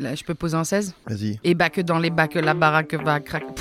[0.00, 1.38] Là, je peux poser un 16 Vas-y.
[1.44, 3.46] Et bah que dans les bacs, la baraque va craquer.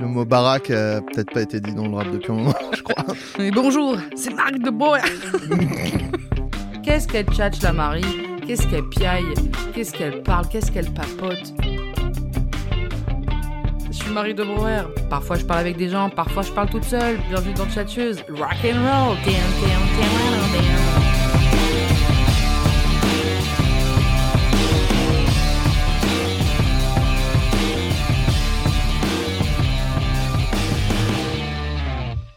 [0.00, 2.80] Le mot baraque a peut-être pas été dit dans le rap depuis un moment, je
[2.82, 3.04] crois.
[3.38, 5.00] Et bonjour, c'est Marc de Boer.
[6.82, 8.02] Qu'est-ce qu'elle tchatche la Marie?
[8.46, 9.34] Qu'est-ce qu'elle piaille?
[9.74, 10.48] Qu'est-ce qu'elle parle?
[10.48, 11.52] Qu'est-ce qu'elle papote?
[13.90, 14.84] Je suis Marie de Brouwer.
[15.10, 17.18] Parfois je parle avec des gens, parfois je parle toute seule.
[17.28, 18.24] Bienvenue dans Tchatcheuse.
[18.30, 19.18] Rock and roll.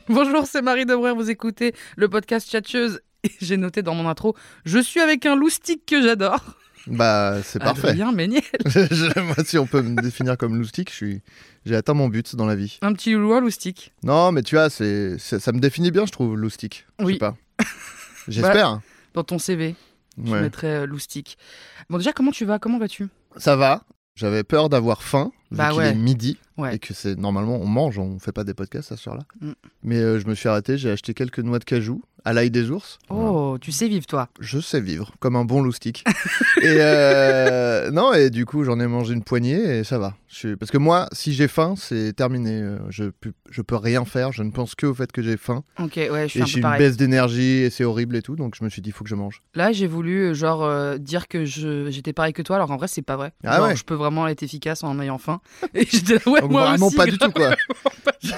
[0.10, 3.02] Bonjour, c'est Marie Debreuer, vous écoutez le podcast Tchatcheuse.
[3.24, 6.42] Et J'ai noté dans mon intro, je suis avec un loustic que j'adore.
[6.88, 7.90] Bah, c'est parfait.
[7.90, 8.42] Adrien Méniel.
[9.16, 11.22] Moi, si on peut me définir comme loustic, je suis...
[11.66, 12.80] j'ai atteint mon but dans la vie.
[12.82, 13.94] Un petit loulou, loustic.
[14.04, 15.18] Non, mais tu vois, c'est...
[15.18, 16.86] ça me définit bien, je trouve, loustic.
[17.00, 17.14] Je Oui.
[17.14, 17.36] sais pas.
[18.28, 18.82] J'espère.
[19.14, 19.76] Dans ton CV,
[20.22, 20.42] je Ouais.
[20.42, 21.38] mettrais euh, loustic.
[21.90, 22.60] Bon, déjà, comment tu vas?
[22.60, 23.08] Comment vas-tu?
[23.38, 23.84] Ça va.
[24.16, 25.90] J'avais peur d'avoir faim, vu Bah qu'il ouais.
[25.90, 26.76] est midi, Ouais.
[26.76, 29.24] et que c'est normalement on mange, on fait pas des podcasts à ce soir-là.
[29.42, 29.52] Mm.
[29.84, 32.70] Mais euh, je me suis arrêté, j'ai acheté quelques noix de cajou à l'ail des
[32.72, 33.00] ours.
[33.10, 33.32] Voilà.
[33.32, 34.30] Oh, tu sais vivre, toi.
[34.40, 36.04] Je sais vivre, comme un bon loustic.
[36.62, 40.16] et euh, non, et du coup, j'en ai mangé une poignée et ça va.
[40.30, 42.62] Je Parce que moi, si j'ai faim, c'est terminé.
[42.62, 43.06] Euh, Je,
[43.50, 45.64] je peux rien faire, je ne pense que au fait que j'ai faim.
[45.80, 48.22] Ok, ouais, je suis Et un j'ai peu une baisse d'énergie et c'est horrible et
[48.22, 49.42] tout, donc je me suis dit, il faut que je mange.
[49.54, 52.78] Là, j'ai voulu, euh, genre, euh, dire que je- j'étais pareil que toi, alors en
[52.78, 53.34] vrai, c'est pas vrai.
[53.44, 55.42] Ah Genre, ouais Je peux vraiment être efficace en ayant faim.
[55.76, 57.56] Et j'étais là, ouais, Donc moi vraiment aussi, pas du tout, quoi.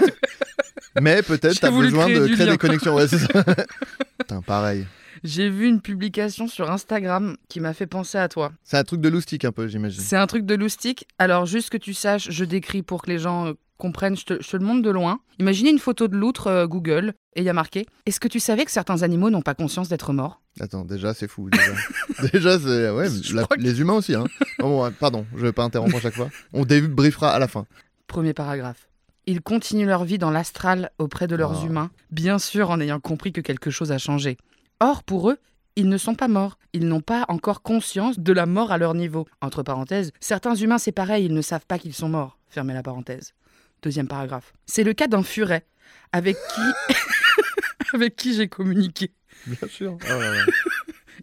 [1.01, 2.51] Mais peut-être t'as besoin créer de créer lien.
[2.53, 2.95] des connexions.
[2.95, 3.43] Ouais, c'est ça.
[4.19, 4.85] Putain, pareil.
[5.23, 8.51] J'ai vu une publication sur Instagram qui m'a fait penser à toi.
[8.63, 10.01] C'est un truc de loustic un peu, j'imagine.
[10.01, 11.07] C'est un truc de loustic.
[11.17, 14.41] Alors, juste que tu saches, je décris pour que les gens euh, comprennent, je te,
[14.43, 15.19] je te le montre de loin.
[15.39, 18.39] Imaginez une photo de loutre euh, Google et il y a marqué Est-ce que tu
[18.39, 20.41] savais que certains animaux n'ont pas conscience d'être morts?
[20.59, 21.49] Attends, déjà, c'est fou.
[21.49, 21.71] Déjà,
[22.31, 22.89] Déjà, c'est.
[22.91, 24.13] Ouais, la- que- les humains aussi.
[24.15, 24.25] Hein.
[24.59, 26.29] Bon, bon, pardon, je vais pas interrompre à chaque fois.
[26.53, 27.65] On débriefera à la fin.
[28.07, 28.87] Premier paragraphe.
[29.27, 31.65] Ils continuent leur vie dans l'astral auprès de leurs Oh.
[31.65, 34.37] humains, bien sûr en ayant compris que quelque chose a changé.
[34.79, 35.37] Or, pour eux,
[35.75, 36.57] ils ne sont pas morts.
[36.73, 39.27] Ils n'ont pas encore conscience de la mort à leur niveau.
[39.41, 42.37] Entre parenthèses, certains humains, c'est pareil, ils ne savent pas qu'ils sont morts.
[42.49, 43.33] Fermez la parenthèse.
[43.81, 44.53] Deuxième paragraphe.
[44.65, 45.65] C'est le cas d'un furet
[46.11, 46.93] avec qui,
[47.93, 49.11] avec qui j'ai communiqué.
[49.47, 49.97] Bien sûr.
[50.01, 50.45] Oh là là.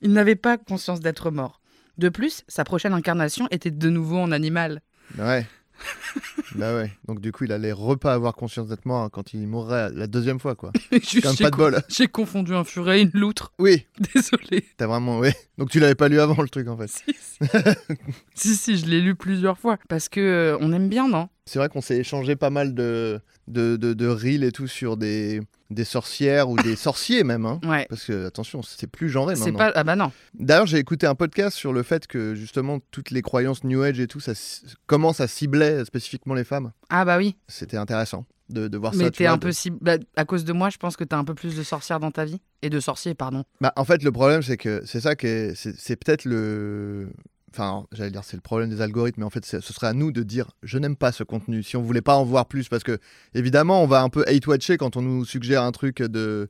[0.02, 1.60] Il n'avait pas conscience d'être mort.
[1.98, 4.80] De plus, sa prochaine incarnation était de nouveau en animal.
[5.18, 5.46] Ouais.
[6.54, 6.90] bah ouais.
[7.06, 10.38] Donc du coup, il allait repas avoir conscience d'être mort quand il mourrait la deuxième
[10.38, 10.72] fois, quoi.
[11.22, 11.82] Comme pas de bol.
[11.88, 13.52] J'ai confondu un furet et une loutre.
[13.58, 14.64] Oui, Désolé.
[14.76, 15.18] t'as vraiment.
[15.18, 15.30] Oui.
[15.58, 16.88] Donc tu l'avais pas lu avant le truc en fait.
[16.88, 17.38] Si, si.
[18.34, 19.78] si, si, je l'ai lu plusieurs fois.
[19.88, 21.28] Parce que euh, on aime bien, non?
[21.52, 24.96] C'est vrai qu'on s'est échangé pas mal de de, de, de reels et tout sur
[24.96, 27.44] des des sorcières ou des sorciers même.
[27.44, 27.60] Hein.
[27.62, 27.84] Ouais.
[27.90, 29.58] Parce que attention, c'est plus genré maintenant.
[29.58, 29.72] pas.
[29.74, 30.12] Ah bah non.
[30.32, 34.00] D'ailleurs, j'ai écouté un podcast sur le fait que justement toutes les croyances New Age
[34.00, 34.32] et tout, ça
[34.86, 36.72] comment ça ciblait spécifiquement les femmes.
[36.88, 37.36] Ah bah oui.
[37.48, 39.10] C'était intéressant de, de voir Mais ça.
[39.18, 39.70] vois, un de- peu si.
[39.70, 42.10] bah, à cause de moi, je pense que t'as un peu plus de sorcières dans
[42.10, 42.40] ta vie.
[42.62, 43.44] Et de sorciers, pardon.
[43.60, 45.12] Bah, en fait, le problème, c'est que c'est ça.
[45.20, 47.10] C'est c'est peut-être le.
[47.54, 50.10] Enfin, j'allais dire, c'est le problème des algorithmes, mais en fait, ce serait à nous
[50.12, 51.62] de dire je n'aime pas ce contenu.
[51.62, 52.98] Si on voulait pas en voir plus, parce que
[53.34, 56.48] évidemment, on va un peu hate-watcher quand on nous suggère un truc de.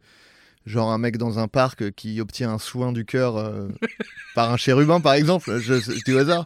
[0.64, 3.66] Genre un mec dans un parc qui obtient un soin du cœur euh,
[4.36, 5.58] par un chérubin, par exemple.
[5.58, 6.44] Je, je dis au hasard.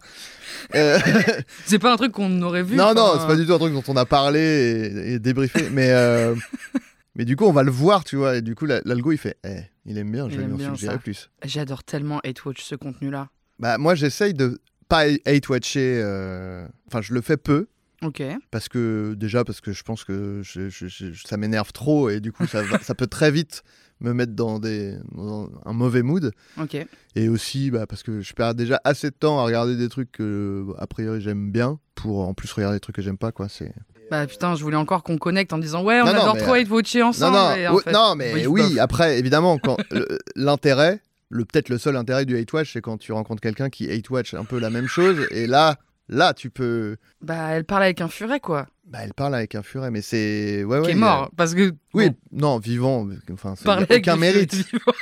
[0.75, 0.99] Euh,
[1.67, 2.77] C'est pas un truc qu'on aurait vu.
[2.77, 5.69] non, non, c'est pas du tout un truc dont on a parlé et, et débriefé.
[5.71, 6.35] mais, euh,
[7.15, 8.37] mais du coup, on va le voir, tu vois.
[8.37, 10.75] Et du coup, la- l'algo, il fait Eh, il aime bien, je vais lui en
[10.75, 11.29] suggérer plus.
[11.45, 13.29] J'adore tellement Hate Watch ce contenu-là.
[13.59, 14.59] Bah, moi, j'essaye de
[14.89, 16.01] pas hate-watcher.
[16.03, 17.67] euh, Enfin, je le fais peu.
[18.05, 18.23] Ok.
[18.51, 22.21] Parce que, déjà, parce que je pense que je- je- je- ça m'énerve trop et
[22.21, 23.63] du coup, ça, va- ça peut très vite
[24.01, 26.31] me mettre dans, des, dans un mauvais mood.
[26.61, 26.77] Ok.
[27.17, 30.13] Et aussi, bah, parce que je perds déjà assez de temps à regarder des trucs
[30.13, 33.49] que, a priori, j'aime bien pour en plus regarder des trucs que j'aime pas, quoi.
[33.49, 33.73] C'est.
[34.11, 36.43] Bah putain, je voulais encore qu'on connecte en disant ouais, on Non, non, adore mais-
[36.43, 37.37] trop Hate Watcher Non, ensemble.
[37.37, 38.79] non, et en oui, fait, non, mais bof, oui, bof.
[38.79, 42.99] après, évidemment, quand le- l'intérêt, le, peut-être le seul intérêt du hate watch, c'est quand
[42.99, 45.77] tu rencontres quelqu'un qui hate watch un peu la même chose, et là,
[46.09, 46.97] là, tu peux.
[47.21, 48.67] Bah elle parle avec un furet quoi.
[48.89, 50.63] Bah, elle parle avec un furet, mais c'est.
[50.63, 51.31] Ouais, ouais, qui est y a- mort.
[51.37, 51.73] Parce que.
[51.93, 53.09] Oui, bon, non, vivant.
[53.33, 54.55] Enfin, c'est- aucun mérite.
[54.55, 54.93] vivants.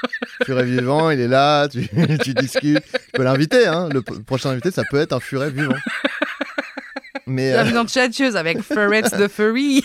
[0.46, 1.86] furet vivant, il est là, tu,
[2.24, 2.80] tu discutes.
[2.82, 3.90] Tu peux l'inviter, hein.
[3.92, 5.74] Le prochain invité, ça peut être un furet vivant.
[7.26, 9.82] Mais euh, Bienvenue dans avec Furrettes de Furry.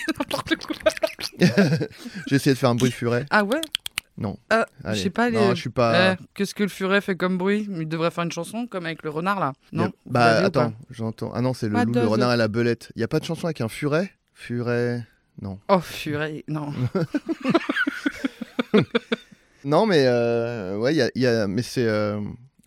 [2.27, 3.25] j'ai essayé de faire un bruit de furet.
[3.29, 3.61] ah ouais?
[4.19, 4.37] Non.
[4.53, 4.63] Euh.
[4.89, 5.37] Je sais pas, les...
[5.37, 6.13] Non, je suis pas.
[6.13, 9.01] Eh, Qu'est-ce que le furet fait comme bruit Il devrait faire une chanson comme avec
[9.03, 9.47] le renard là.
[9.47, 11.31] A- Non Bah attends, j'entends.
[11.33, 12.91] Ah non, c'est le loup, le does renard et la belette.
[12.95, 14.11] Il y a pas de chanson avec un furet?
[14.33, 15.03] Furet.
[15.41, 15.57] Non.
[15.69, 16.73] Oh, furet, non.
[19.65, 21.85] Non, mais euh, ouais, il y a, il y a- mais c'est.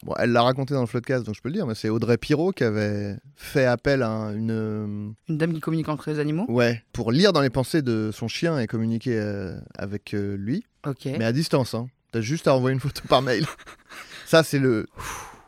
[0.03, 2.19] Bon, elle l'a raconté dans le podcast, donc je peux le dire, mais c'est Audrey
[2.19, 4.51] Pirot qui avait fait appel à une.
[4.51, 8.11] euh, Une dame qui communique entre les animaux Ouais, pour lire dans les pensées de
[8.13, 11.05] son chien et communiquer euh, avec euh, lui, Ok.
[11.07, 11.75] mais à distance.
[11.75, 11.87] Hein.
[12.11, 13.47] T'as juste à envoyer une photo par mail.
[14.27, 14.87] ça, c'est le.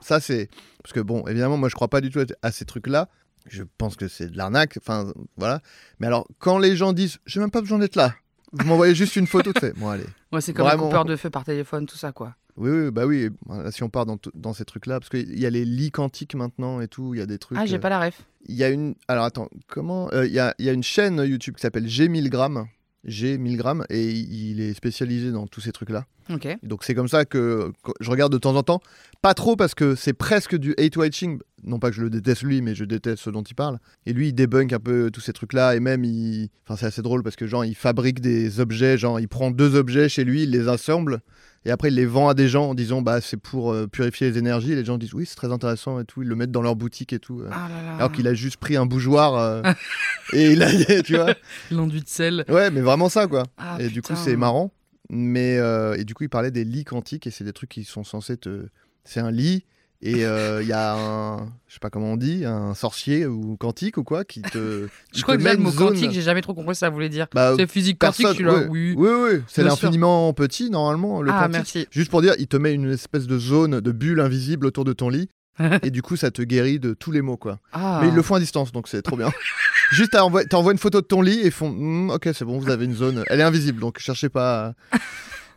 [0.00, 0.48] Ça, c'est.
[0.82, 3.08] Parce que bon, évidemment, moi, je crois pas du tout à ces trucs-là.
[3.48, 4.78] Je pense que c'est de l'arnaque.
[4.80, 5.60] Enfin, voilà.
[5.98, 8.14] Mais alors, quand les gens disent, j'ai même pas besoin d'être là.
[8.52, 9.72] Vous m'envoyez juste une photo, de fait.
[9.72, 10.04] Bon, allez.
[10.32, 10.84] Ouais, c'est comme Vraiment.
[10.84, 12.36] un coupeur de feu par téléphone, tout ça quoi.
[12.56, 13.28] Oui, oui, bah oui.
[13.70, 16.88] Si on part dans, ces trucs-là, parce qu'il y a les lits quantiques maintenant et
[16.88, 17.58] tout, il y a des trucs.
[17.58, 18.22] Ah, j'ai euh, pas la ref.
[18.46, 18.94] Il y a une.
[19.08, 22.08] Alors attends, comment euh, Il y, a, y a une chaîne YouTube qui s'appelle G
[22.08, 22.66] 1000 grammes.
[23.04, 26.06] G 1000 grammes et il est spécialisé dans tous ces trucs-là.
[26.30, 26.48] Ok.
[26.62, 28.80] Donc c'est comme ça que, je regarde de temps en temps.
[29.20, 31.38] Pas trop parce que c'est presque du hate watching.
[31.64, 33.78] Non pas que je le déteste lui, mais je déteste ce dont il parle.
[34.06, 35.76] Et lui, il débunk un peu tous ces trucs-là.
[35.76, 36.48] Et même, il...
[36.66, 38.96] enfin, c'est assez drôle parce que genre, il fabrique des objets.
[38.96, 41.20] Genre, il prend deux objets chez lui, il les assemble.
[41.66, 44.30] Et après, il les vend à des gens en disant, bah, c'est pour euh, purifier
[44.30, 44.72] les énergies.
[44.72, 46.22] Et les gens disent, oui, c'est très intéressant et tout.
[46.22, 47.40] Ils le mettent dans leur boutique et tout.
[47.40, 47.48] euh.
[47.50, 47.96] Ah là là.
[47.96, 49.62] Alors qu'il a juste pris un bougeoir euh,
[50.34, 51.34] et il a, tu vois.
[51.70, 52.44] L'enduit de sel.
[52.48, 53.44] Ouais, mais vraiment ça, quoi.
[53.56, 54.72] Ah, et du coup, c'est marrant.
[55.10, 57.84] Mais euh, et du coup, il parlait des lits quantiques et c'est des trucs qui
[57.84, 58.66] sont censés te.
[59.04, 59.64] C'est un lit
[60.06, 63.56] et euh, il y a un, je sais pas comment on dit, un sorcier ou
[63.56, 64.86] quantique ou quoi qui te.
[65.14, 67.08] Je crois que déjà, le mot quantique, j'ai jamais trop compris ce que ça voulait
[67.08, 67.26] dire.
[67.34, 68.66] Bah, C'est physique quantique, là, ouais.
[68.68, 68.94] oui.
[68.96, 71.52] Oui, oui, c'est l'infiniment petit normalement le Ah, quantique.
[71.54, 71.86] merci.
[71.90, 74.92] Juste pour dire, il te met une espèce de zone de bulle invisible autour de
[74.92, 75.28] ton lit.
[75.84, 77.60] et du coup, ça te guérit de tous les maux, quoi.
[77.72, 78.00] Ah.
[78.02, 79.30] Mais ils le font à distance, donc c'est trop bien.
[79.92, 80.16] Juste,
[80.50, 82.84] t'envoies une photo de ton lit et ils font Hmm, Ok, c'est bon, vous avez
[82.86, 83.22] une zone.
[83.28, 84.74] Elle est invisible, donc cherchez pas.
[84.92, 84.96] à-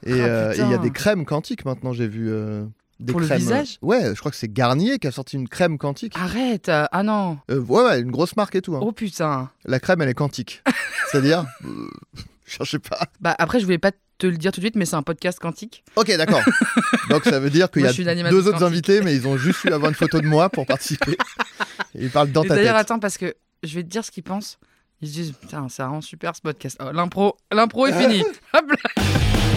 [0.06, 2.30] Et Ah, euh, et il y a des crèmes quantiques maintenant, j'ai vu.
[2.30, 2.64] euh,
[3.00, 3.40] des Pour le crèmes.
[3.40, 6.14] visage Ouais, je crois que c'est Garnier qui a sorti une crème quantique.
[6.18, 8.76] Arrête euh, Ah non Euh, ouais, ouais, une grosse marque et tout.
[8.76, 8.80] hein.
[8.82, 10.64] Oh putain La crème, elle est quantique.
[11.12, 11.46] C'est-à-dire.
[11.66, 11.88] euh,
[12.46, 13.00] cherchez pas.
[13.20, 15.38] Bah après, je voulais pas te le dire tout de suite, mais c'est un podcast
[15.40, 15.84] quantique.
[15.96, 16.42] Ok, d'accord.
[17.10, 18.64] donc ça veut dire qu'il y a deux autres quantique.
[18.68, 21.12] invités, mais ils ont juste eu avoir une photo de moi pour participer.
[21.94, 24.10] Et ils parlent dans Et ta d'ailleurs, attends, parce que je vais te dire ce
[24.12, 24.58] qu'ils pensent.
[25.02, 26.78] Ils se disent, putain, c'est vraiment super ce podcast.
[26.80, 28.24] Oh, l'impro, l'impro est fini.
[28.56, 29.57] Hop là.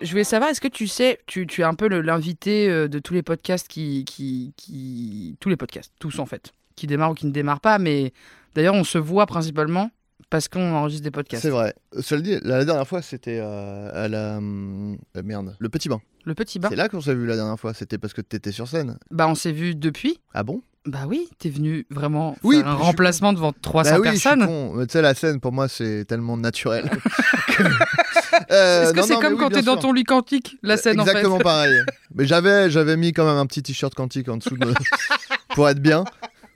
[0.00, 2.98] Je voulais savoir, est-ce que tu sais, tu, tu es un peu l'invité euh, de
[3.00, 5.36] tous les podcasts qui, qui, qui.
[5.40, 8.12] Tous les podcasts, tous en fait, qui démarrent ou qui ne démarrent pas, mais
[8.54, 9.90] d'ailleurs, on se voit principalement
[10.30, 11.42] parce qu'on enregistre des podcasts.
[11.42, 11.74] C'est vrai.
[12.00, 14.36] Cela dit, la dernière fois, c'était euh, à la.
[14.36, 15.56] euh, merde.
[15.58, 16.00] Le petit bain.
[16.24, 16.68] Le petit bain.
[16.68, 17.74] C'est là qu'on s'est vu la dernière fois.
[17.74, 18.98] C'était parce que t'étais sur scène.
[19.10, 20.20] Bah, on s'est vu depuis.
[20.32, 20.62] Ah bon?
[20.86, 24.46] Bah oui, t'es venu vraiment Oui, faire un suis- remplacement devant 300 Bah oui, personnes.
[24.86, 26.88] Tu sais, la scène, pour moi, c'est tellement naturel.
[27.48, 27.62] que-
[28.50, 31.34] Euh, Est-ce que c'est comme oui, quand t'es dans ton lit quantique, la scène Exactement
[31.34, 31.74] en fait pareil.
[32.14, 34.72] Mais j'avais, j'avais mis quand même un petit t-shirt quantique en dessous de...
[35.54, 36.04] pour être bien.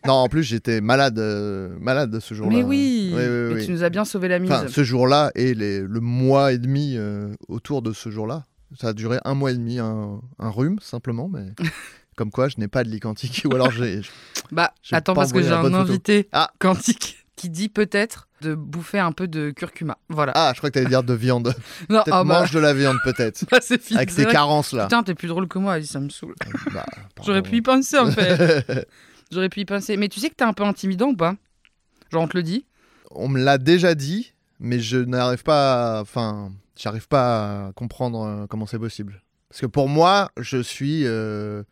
[0.07, 2.57] Non, en plus, j'étais malade, euh, malade ce jour-là.
[2.57, 3.67] Mais oui, Oui, oui, mais oui.
[3.67, 4.51] tu nous as bien sauvé la mise.
[4.51, 8.45] Enfin, ce jour-là et les, le mois et demi euh, autour de ce jour-là.
[8.81, 11.47] Ça a duré un mois et demi, un, un rhume simplement, mais
[12.17, 13.43] comme quoi je n'ai pas de lit quantique.
[13.45, 14.01] Ou alors j'ai.
[14.51, 16.51] Bah, attends, parce que j'ai un invité Ah.
[16.59, 19.97] quantique qui dit peut-être de bouffer un peu de curcuma.
[20.09, 20.33] Voilà.
[20.35, 21.55] Ah, je crois que t'allais dire de viande.
[21.89, 23.45] non, ah bah, mange de la viande, peut-être.
[23.51, 23.99] bah, c'est fini.
[23.99, 24.27] Avec vrai.
[24.27, 24.85] carences là.
[24.85, 26.35] Putain, t'es plus drôle que moi, ça me saoule.
[26.73, 26.85] Bah,
[27.25, 28.87] J'aurais pu y penser en fait.
[29.31, 29.97] J'aurais pu y penser.
[29.97, 31.35] Mais tu sais que t'es un peu intimidant ou pas?
[32.11, 32.67] Genre, on te le dit?
[33.11, 35.99] On me l'a déjà dit, mais je n'arrive pas.
[35.99, 39.23] à- Enfin, j'arrive pas à comprendre euh, comment c'est possible.
[39.49, 41.07] Parce que pour moi, je suis.
[41.07, 41.63] euh,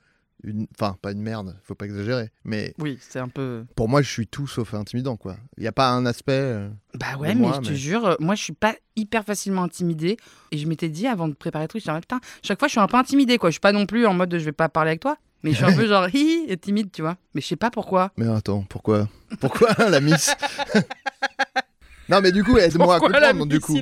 [0.44, 0.66] une...
[0.78, 2.30] Enfin, pas une merde, faut pas exagérer.
[2.44, 3.64] Mais Oui, c'est un peu.
[3.76, 5.36] pour moi, je suis tout sauf intimidant, quoi.
[5.56, 6.32] Il n'y a pas un aspect.
[6.32, 9.62] euh, Bah ouais, moi, mais je te jure, euh, moi je suis pas hyper facilement
[9.64, 10.16] intimidée.
[10.52, 12.68] Et je m'étais dit avant de préparer le truc, je me disais, putain, chaque fois
[12.68, 13.50] je suis un peu intimidée quoi.
[13.50, 15.16] Je suis pas non plus en mode je vais pas parler avec toi.
[15.42, 17.16] Mais je suis un peu genre hi et timide, tu vois.
[17.34, 18.12] Mais je sais pas pourquoi.
[18.18, 19.08] Mais attends, pourquoi?
[19.40, 20.34] Pourquoi la miss?
[22.08, 23.78] Non, mais du coup, aide-moi à comprendre, du coup.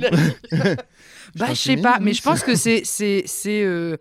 [1.35, 2.81] Bah, je sais pas, mais je pense que c'est.
[2.85, 3.97] c'est, c'est euh,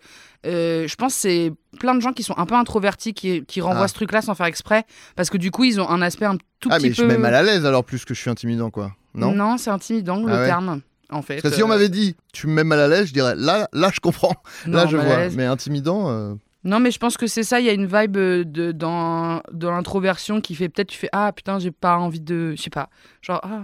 [0.46, 3.60] euh, je pense que c'est plein de gens qui sont un peu introvertis qui, qui
[3.60, 3.88] renvoient Ah.
[3.88, 4.84] ce truc-là sans faire exprès.
[5.16, 7.08] Parce que du coup, ils ont un aspect un tout Ah, petit mais je peu.
[7.08, 8.92] suis même mal à l'aise alors, plus que je suis intimidant, quoi.
[9.14, 10.46] Non, c'est intimidant le Ah ouais?
[10.46, 10.80] terme,
[11.10, 11.40] en fait.
[11.42, 13.34] Parce que si on Euh, m'avait dit, tu me mets mal à l'aise, je dirais,
[13.36, 14.34] là, là, je comprends.
[14.66, 15.28] non, là, je vois.
[15.36, 17.60] Mais intimidant, euh, Non, mais je pense que c'est ça.
[17.60, 21.32] Il y a une vibe de, dans, dans l'introversion qui fait peut-être tu fais Ah
[21.32, 22.54] putain, j'ai pas envie de.
[22.56, 22.90] Je sais pas.
[23.22, 23.62] Genre, ah.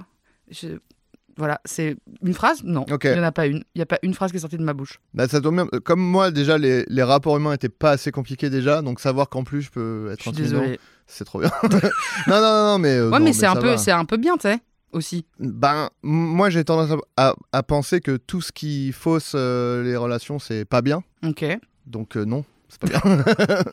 [0.51, 0.79] je-
[1.37, 3.59] Voilà, c'est une phrase Non, il n'y en a pas une.
[3.75, 5.01] Il n'y a pas une phrase qui est sortie de ma bouche.
[5.15, 5.67] Bah, ça tombe bien.
[5.85, 9.43] Comme moi, déjà, les, les rapports humains étaient pas assez compliqués déjà, donc savoir qu'en
[9.45, 10.79] plus je peux être désolée.
[11.07, 11.51] c'est trop bien.
[12.29, 12.97] non, non, non, mais.
[12.97, 14.59] euh, Ouais, non, mais c'est un, peu, un peu bien, tu sais,
[14.93, 15.27] aussi.
[15.41, 19.97] Ben, moi, j'ai tendance à, à- à penser que tout ce qui fausse euh, les
[19.97, 21.03] relations, c'est pas bien.
[21.27, 21.45] Ok.
[21.87, 23.25] Donc, euh, non, c'est pas bien.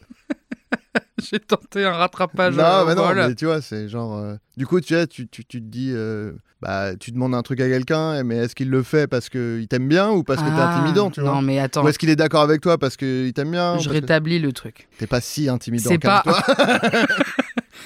[1.32, 2.56] J'ai tenté un rattrapage.
[2.56, 3.28] non, euh, mais non, voilà.
[3.30, 4.18] mais tu vois, c'est genre.
[4.18, 5.92] euh, Du coup, tu, sais, tu, tu, tu te dis.
[5.94, 9.66] euh, Bah, tu demandes un truc à quelqu'un, mais est-ce qu'il le fait parce qu'il
[9.68, 11.98] t'aime bien ou parce que t'es Ah, intimidant, tu Non, vois mais attends, Ou est-ce
[11.98, 14.88] qu'il est d'accord avec toi parce qu'il t'aime bien je que rétablis le truc.
[15.00, 16.24] T'es pas si intimidant, C'est pas-.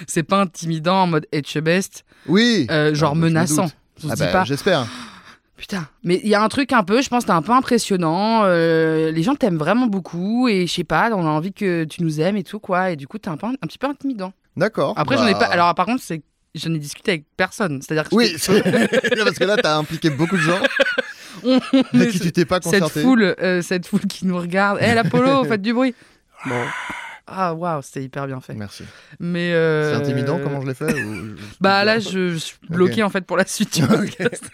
[0.08, 3.72] C'est pas intimidant en mode Etchebest, Oui euh, genre Ah, bah, je menaçant.
[4.10, 4.44] Ah bah.
[4.44, 4.86] J'espère.
[5.58, 7.54] Putain, mais il y a un truc un peu, je pense, que t'es un peu
[7.54, 8.42] impressionnant.
[8.44, 12.04] euh, les gens t'aiment vraiment beaucoup et je sais pas, on a envie que tu
[12.04, 12.92] nous aimes et tout quoi.
[12.92, 14.34] Et du coup, t'es un, peu, un petit peu intimidant.
[14.58, 14.94] D'accord.
[14.98, 15.46] Après, j'en ai Bah, pas.
[15.46, 16.22] Alors, par contre, c'est
[16.56, 17.82] j'en ai discuté avec personne.
[17.82, 18.32] C'est-à-dire que Oui,
[19.24, 20.60] parce que là, t'as impliqué beaucoup de gens
[21.44, 21.58] on-
[22.02, 23.02] est- qui tu t'es pas cette concerté.
[23.02, 24.80] foule, euh, cette foule qui nous regarde.
[24.82, 25.96] Hé, l'Apollo, faites du bruit.
[26.46, 26.62] Bon.
[27.28, 28.54] Ah waouh, c'était hyper bien fait.
[28.54, 28.84] Merci.
[29.20, 33.02] Mais euh, C'est intimidant comment je l'ai fait ou- Bah là, je, je suis bloqué
[33.04, 33.74] en fait pour la suite.
[33.82, 34.44] du podcast.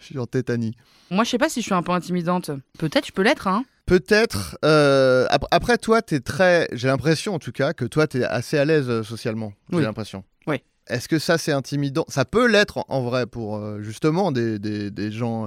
[0.00, 0.76] Je suis en tétanie.
[1.10, 2.50] Moi, je sais pas si je suis un peu intimidante.
[2.78, 3.64] Peut-être, je peux l'être, hein.
[3.86, 4.58] Peut-être.
[4.64, 6.68] euh, ap- après, toi, t'es très.
[6.72, 9.52] J'ai l'impression, en tout cas, que toi, t'es assez à l'aise euh, socialement.
[9.70, 9.82] J'ai Oui.
[9.82, 10.24] l'impression.
[10.46, 10.62] Oui.
[10.88, 12.04] Est-ce que ça, c'est intimidant?
[12.08, 15.44] Ça peut l'être, en, vrai, pour euh, justement des, des, des gens.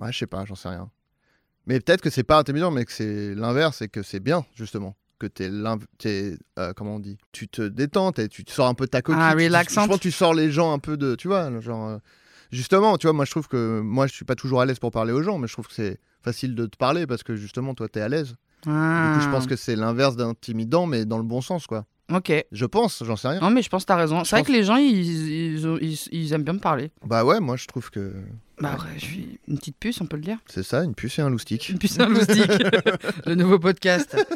[0.00, 0.90] Ouais, je sais pas, j'en sais rien.
[1.66, 4.96] Mais peut-être que c'est pas intimidant, mais que c'est l'inverse et que c'est bien, justement.
[5.18, 5.50] Que t'es.
[5.98, 7.18] t'es, euh, comment on dit?
[7.32, 9.20] Tu te détends, tu te sors un peu de ta coquille.
[9.22, 9.84] Ah, tu- relaxante.
[9.84, 11.14] Je pense que tu sors les gens un peu de.
[11.14, 11.88] Tu vois, genre.
[11.88, 11.98] euh,
[12.50, 13.80] Justement, tu vois, moi, je trouve que.
[13.80, 15.74] Moi, je suis pas toujours à l'aise pour parler aux gens, mais je trouve que
[15.74, 18.34] c'est facile de te parler parce que justement, toi, t'es à l'aise.
[18.64, 21.84] Du coup, je pense que c'est l'inverse d'intimidant, mais dans le bon sens, quoi.
[22.10, 22.32] Ok.
[22.52, 23.40] Je pense, j'en sais rien.
[23.40, 24.24] Non, mais je pense que t'as raison.
[24.24, 26.90] C'est vrai pense- que les gens, ils, ils, ont- ils- ils aiment bien me parler.
[27.04, 28.12] Bah ouais, moi, je trouve que
[28.60, 30.38] Bah ouais, je suis une petite puce, on peut le dire.
[30.46, 31.68] c'est ça, une puce et un loustic.
[31.68, 32.50] Une puce linguistique.
[33.26, 34.16] le nouveau podcast.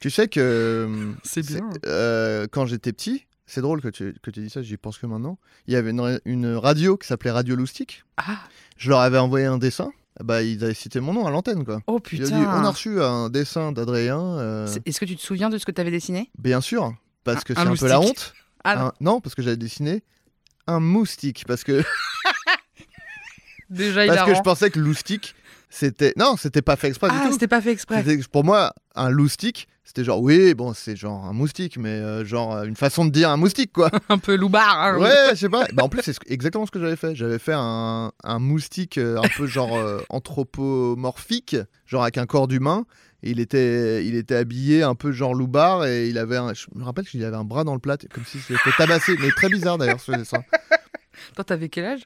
[0.00, 1.68] Tu sais que euh, C'est bien.
[1.86, 5.06] euh, quand j'étais petit, c'est drôle que tu, que tu dis ça, j'y pense que
[5.06, 5.38] maintenant.
[5.66, 8.04] Il y avait une, une radio qui s'appelait Radio Loustic.
[8.18, 8.38] Ah,
[8.76, 9.90] Je leur avais envoyé un dessin.
[10.24, 11.80] Bah, ils avaient cité mon nom à l'antenne, quoi.
[11.86, 12.24] oh putain.
[12.24, 14.18] dit, on a reçu un dessin d'Adrien.
[14.20, 16.30] euh, Est-ce que tu te souviens de ce que t'avais dessiné?
[16.38, 16.94] Bien sûr,
[17.24, 18.32] parce que Un- c'est un peu la honte.
[18.64, 20.02] Ah, Un- non, parce que j'avais dessiné
[20.66, 21.44] un moustique.
[21.46, 21.84] Parce que,
[23.70, 25.34] déjà il parce que je pensais que loustic,
[25.70, 26.12] c'était.
[26.16, 27.32] Non, c'était pas fait exprès du Ah, tout.
[27.32, 28.02] c'était pas fait exprès.
[28.04, 32.24] C'était- Pour moi, un loustic, c'était genre, oui, bon, c'est genre un moustique, mais euh,
[32.24, 33.88] genre euh, une façon de dire un moustique, quoi.
[34.10, 34.78] Un peu loupard.
[34.82, 34.98] hein.
[34.98, 35.64] ouais, je sais pas.
[35.72, 37.14] Bah, en plus, c'est ce- exactement ce que j'avais fait.
[37.14, 42.48] J'avais fait un, un moustique euh, un peu genre euh, anthropomorphique, genre avec un corps
[42.48, 42.84] d'humain.
[43.22, 46.66] Et Il était, il était habillé un peu genre loupard et il avait un, je
[46.74, 49.48] me rappelle qu'il avait un bras dans le plat, comme si c'était tabassé, mais très
[49.48, 50.42] bizarre d'ailleurs ce dessin.
[51.34, 52.02] Toi, t'avais quel âge?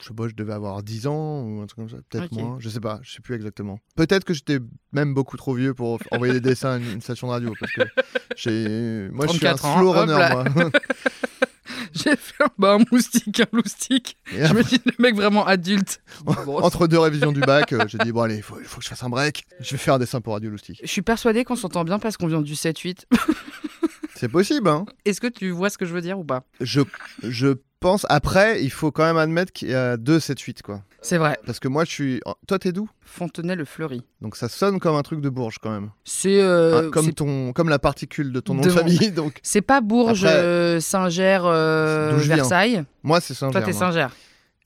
[0.00, 2.56] Je sais pas, je devais avoir 10 ans ou un truc comme ça, peut-être moins,
[2.60, 3.80] je sais pas, je sais plus exactement.
[3.96, 4.58] Peut-être que j'étais
[4.92, 7.82] même beaucoup trop vieux pour envoyer des dessins à une, station de radio parce que
[8.36, 10.44] j'ai moi je suis un 34 ans, slow runner là.
[10.54, 10.70] moi.
[11.92, 14.16] J'ai fait un, bah, un moustique, un loustique.
[14.32, 16.00] Et Je me dis, le mec vraiment adulte.
[16.26, 19.02] Entre deux révisions du bac, euh, j'ai dit bon allez, il faut, que je fasse
[19.02, 19.46] un break.
[19.60, 20.80] Je vais faire un dessin pour Radio Loustic.
[20.82, 23.04] Je suis persuadée qu'on s'entend bien parce qu'on vient du 7-8.
[24.14, 24.84] C'est possible hein.
[25.04, 26.44] Est-ce que tu vois ce que je veux dire ou pas?
[26.60, 26.80] Je
[27.22, 30.82] je pense après, il faut quand même admettre qu'il y a deux 7 8 quoi.
[31.00, 31.38] C'est vrai.
[31.46, 32.88] Parce que moi je suis toi t'es d'où?
[33.02, 34.02] Fontenay-le-Fleury.
[34.20, 35.90] Donc ça sonne comme un truc de Bourges quand même.
[36.04, 39.60] C'est euh, Hein, comme ton comme la particule de ton nom De famille donc c'est
[39.62, 42.16] pas Bourges, Après- euh, Saint-Ger, euh.
[42.16, 42.84] Versailles?
[43.02, 43.64] moi c'est Saint-Germain.
[43.66, 44.08] Toi, t'es Saint-Ger.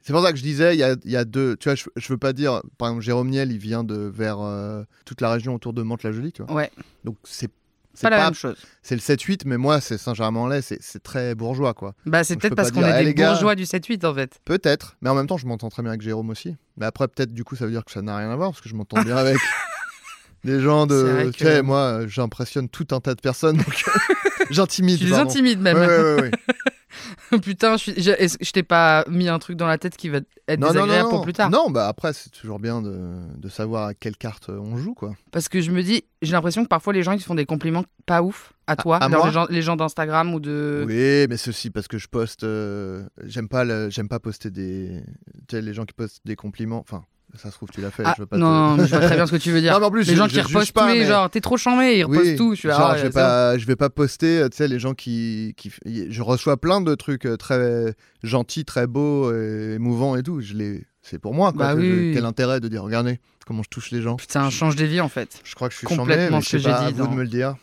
[0.05, 1.57] C'est pour ça que je disais, il y a, il y a deux.
[1.59, 2.61] Tu vois, je, je veux pas dire.
[2.77, 6.33] Par exemple, Jérôme Niel, il vient de vers euh, toute la région autour de Mantes-la-Jolie,
[6.33, 6.53] tu vois.
[6.53, 6.73] Ouais,
[7.05, 7.49] Donc c'est.
[7.95, 8.57] C'est pas la pas- même chose.
[8.83, 11.95] c'est le 7-8, mais moi, c'est Saint-Germain-en-Laye, c'est très bourgeois, quoi.
[12.07, 13.31] Bah, c'est peut-être parce qu'on est Eh, des gars.
[13.33, 14.39] bourgeois du 7-8 en fait.
[14.45, 16.57] Peut-être, mais en même temps, je m'entends très bien avec Jérôme aussi.
[16.79, 18.61] Mais après, peut-être, du coup, ça veut dire que ça n'a rien à voir, parce
[18.63, 19.37] que je m'entends bien avec
[20.45, 21.31] des gens de.
[21.33, 23.85] Tu que- sais, moi, j'impressionne tout un tas de personnes, donc
[24.51, 24.99] j'intimide.
[24.99, 25.77] Tu les intimides même.
[25.77, 26.31] Ouais, ouais, ouais.
[27.43, 31.05] Putain, je, t'ai pas mis un truc dans la tête qui va être Non, désagréable
[31.05, 31.51] non, pour plus tard?
[31.51, 35.15] Non, bah après, c'est toujours bien de, de savoir à quelle carte on joue, quoi.
[35.31, 37.85] Parce que je me dis, j'ai l'impression que parfois les gens ils font des compliments
[38.07, 39.09] pas ouf à toi, à
[39.51, 40.85] les gens, d'Instagram ou de.
[40.87, 42.45] Oui, mais ceci parce que je poste.
[42.45, 45.03] euh, j'aime pas, j'aime pas poster des.
[45.49, 46.81] Tu sais, les gens qui postent des compliments.
[46.81, 47.05] Enfin,
[47.37, 48.03] ça se trouve, tu l'as fait.
[48.05, 49.51] Ah, je veux pas non, te- non, mais je vois très bien ce que tu
[49.51, 49.73] veux dire.
[49.75, 51.31] Non, mais en plus, les je- gens je qui juge repostent pas, les mais- genre,
[51.31, 52.55] t'es trop chambé, ils repostent Oui, tout.
[52.55, 54.47] Je suis là, genre, ah, je vais pas, je vais pas poster.
[54.51, 55.71] Tu sais, les gens qui, qui,
[56.11, 60.41] je reçois plein de trucs euh, très gentils, très beaux, et émouvants et tout.
[60.41, 61.53] Je les, c'est pour moi.
[61.53, 62.11] Quoi, Bah que oui, je- oui.
[62.15, 64.17] Quel intérêt de dire, regardez comment je touche les gens.
[64.17, 65.41] Putain, change des vies en fait.
[65.45, 67.15] Je crois que je suis Complètement chambé, mais ce que je pas, à vous de
[67.15, 67.57] me le dire.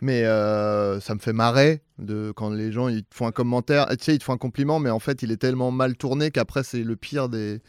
[0.00, 3.86] Mais euh, ça me fait marrer de quand les gens ils te font un commentaire,
[3.90, 6.30] tu sais, ils te font un compliment, mais en fait il est tellement mal tourné
[6.30, 7.60] qu'après c'est le pire des,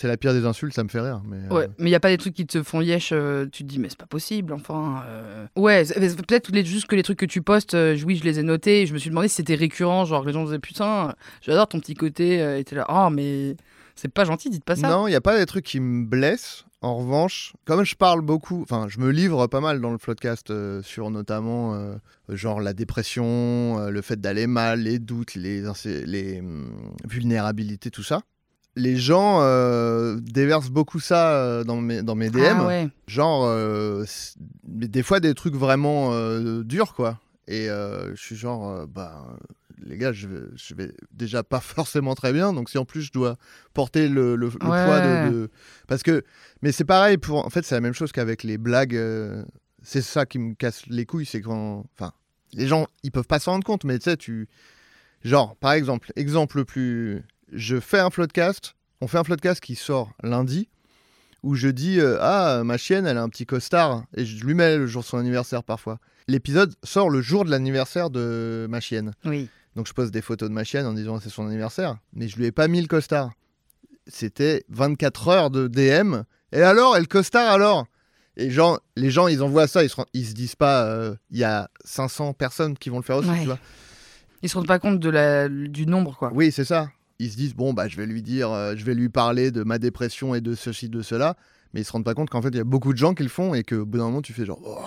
[0.00, 1.20] c'est la pire des insultes, ça me fait rire.
[1.26, 3.44] Mais euh, Ouais, mais il y a pas des trucs qui te font yesh, euh,
[3.52, 5.04] tu te dis mais c'est pas possible, enfin.
[5.06, 5.46] euh.
[5.56, 8.80] Ouais, peut-être juste que les trucs que tu postes, euh, oui, je les ai notés,
[8.80, 11.80] et je me suis demandé si c'était récurrent, genre les gens disaient putain, j'adore ton
[11.80, 13.56] petit côté, euh, et t'es là, oh mais
[13.94, 14.88] c'est pas gentil, dites pas ça.
[14.88, 16.64] Non, il n'y a pas des trucs qui me blessent.
[16.80, 20.50] En revanche, comme je parle beaucoup, enfin, je me livre pas mal dans le podcast
[20.50, 21.96] euh, sur notamment euh,
[22.30, 26.72] genre la dépression, euh, le fait d'aller mal, les doutes, les hum,
[27.06, 28.22] vulnérabilités, tout ça.
[28.80, 32.40] Les gens euh, déversent beaucoup ça euh, dans mes, dans mes DM.
[32.60, 32.88] Ah ouais.
[33.06, 34.04] Genre, euh,
[34.64, 36.10] des fois des trucs vraiment
[36.62, 37.20] durs, quoi.
[37.48, 39.36] Et je suis genre, bah,
[39.82, 42.52] les gars, je vais, je vais déjà pas forcément très bien.
[42.52, 43.36] Donc si en plus je dois
[43.74, 44.84] porter le, le- le Ouais.
[44.84, 45.50] poids de, de-
[45.88, 46.22] Parce que.
[46.62, 47.44] Mais c'est pareil, pour...
[47.44, 48.98] en fait, c'est la même chose qu'avec les blagues.
[49.82, 51.84] C'est ça qui me casse les couilles, c'est quand.
[51.98, 52.12] Enfin,
[52.52, 54.48] les gens, ils peuvent pas s'en rendre compte, mais tu sais, tu.
[55.22, 57.22] Genre, par exemple, exemple le plus.
[57.52, 60.68] Je fais un floodcast, on fait un floodcast qui sort lundi
[61.42, 64.52] où je dis euh, ah ma chienne elle a un petit costard et je lui
[64.54, 65.98] mets le jour de son anniversaire parfois.
[66.28, 69.12] L'épisode sort le jour de l'anniversaire de ma chienne.
[69.24, 69.48] Oui.
[69.74, 72.36] Donc je poste des photos de ma chienne en disant c'est son anniversaire, mais je
[72.36, 73.30] lui ai pas mis le costard.
[74.06, 76.22] C'était 24 heures de DM.
[76.52, 77.86] Et alors, et le costard alors?
[78.36, 81.38] Et genre, les gens, ils envoient ça, ils se, ils se disent pas, euh, il
[81.38, 83.40] y a 500 personnes qui vont le faire aussi, Ouais.
[83.40, 83.58] tu vois.
[84.42, 85.48] Ils se rendent pas compte de la...
[85.48, 86.30] du nombre, quoi.
[86.32, 86.88] Oui, c'est ça.
[87.20, 89.62] Ils se disent, bon, bah, je vais lui dire, euh, je vais lui parler de
[89.62, 91.36] ma dépression et de ceci, de cela.
[91.74, 93.22] Mais ils se rendent pas compte qu'en fait, il y a beaucoup de gens qui
[93.22, 94.78] le font et qu'au bout d'un moment, tu fais genre, oh,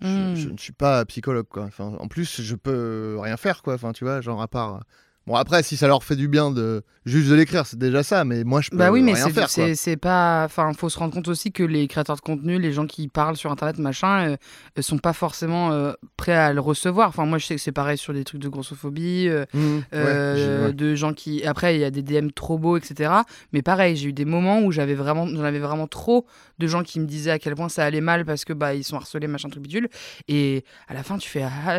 [0.00, 0.34] je, Hmm.
[0.36, 1.64] je ne suis pas psychologue, quoi.
[1.64, 3.74] Enfin, en plus, je peux rien faire, quoi.
[3.74, 4.84] Enfin, tu vois, genre, à part.
[5.30, 8.24] Bon, après, si ça leur fait du bien de juste de l'écrire, c'est déjà ça.
[8.24, 9.48] Mais moi, je peux Bah oui, mais rien c'est- faire, quoi.
[9.48, 10.42] c'est c'est pas.
[10.44, 13.36] Enfin, faut se rendre compte aussi que les créateurs de contenu, les gens qui parlent
[13.36, 14.36] sur internet, machin, euh,
[14.76, 17.08] euh, sont pas forcément euh, prêts à le recevoir.
[17.10, 20.32] Enfin, moi, je sais que c'est pareil sur des trucs de grossophobie, euh, Mmh, ouais,
[20.36, 20.72] j'ai- ouais.
[20.72, 21.44] de gens qui.
[21.46, 23.12] Après, il y a des DM trop beaux, etc.
[23.52, 26.26] Mais pareil, j'ai eu des moments où j'avais vraiment, j'en avais vraiment trop
[26.58, 28.82] de gens qui me disaient à quel point ça allait mal parce que bah ils
[28.84, 29.88] sont harcelés, machin truc bidule.
[30.26, 31.44] Et à la fin, tu fais.
[31.44, 31.78] ah.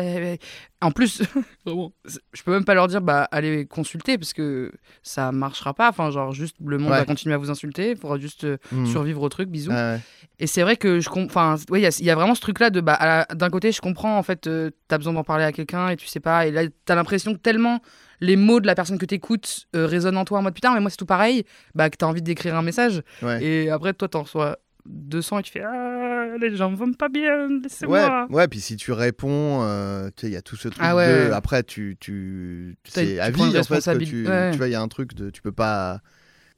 [0.84, 1.22] En plus,
[1.66, 5.88] je peux même pas leur dire bah allez consulter parce que ça marchera pas.
[5.88, 6.98] Enfin, genre juste le monde Ouais.
[6.98, 7.90] va continuer à vous insulter.
[7.90, 8.86] Il faudra juste euh, Mmh.
[8.86, 9.48] survivre au truc.
[9.48, 9.70] Bisous.
[9.70, 10.00] Ouais, ouais.
[10.38, 11.52] Et c'est vrai que je comprends.
[11.52, 12.80] Enfin, ouais, il y a- il y, a vraiment ce truc-là de.
[12.80, 15.96] Bah, d'un côté, je comprends, en fait, euh, t'as besoin d'en parler à quelqu'un et
[15.96, 16.46] tu sais pas.
[16.46, 17.80] Et là, t'as l'impression que tellement
[18.20, 20.80] les mots de la personne que t'écoutes euh, résonnent en toi en mode putain, mais
[20.80, 21.44] moi, c'est tout pareil.
[21.74, 23.02] Bah, que t'as envie d'écrire un message.
[23.22, 23.44] Ouais.
[23.44, 27.48] Et après, toi, t'en reçois 200 et tu fais Ah, les gens vont pas bien,
[27.48, 28.26] Ouais, laissez-moi.
[28.30, 30.96] ouais, puis si tu réponds, euh, tu sais, il y a tout ce truc Ah
[30.96, 31.32] ouais, de.
[31.32, 34.50] Après, tu, tu, c'est tu à vie en fait que tu, ouais.
[34.52, 36.00] tu vois, il y a un truc de, tu peux pas.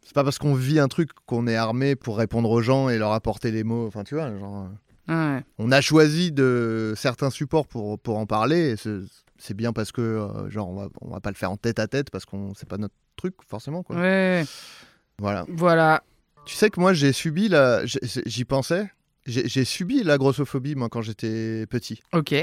[0.02, 2.98] C'est pas parce qu'on vit un truc qu'on est armé pour répondre aux gens et
[2.98, 3.86] leur apporter les mots.
[3.86, 4.66] Enfin, tu vois, genre,
[5.10, 5.42] euh, Ouais.
[5.58, 8.70] on a choisi de certains supports pour pour en parler.
[8.72, 9.00] et c'est-
[9.36, 11.78] C'est bien parce que euh, genre on va on va pas le faire en tête
[11.80, 13.96] à tête parce qu'on c'est pas notre truc forcément quoi.
[13.96, 14.44] Ouais.
[15.18, 15.44] Voilà.
[15.48, 16.02] Voilà.
[16.46, 18.90] Tu sais que moi j'ai subi la, j'y pensais.
[19.26, 22.02] J'ai subi la grossophobie moi quand j'étais petit.
[22.12, 22.34] Ok.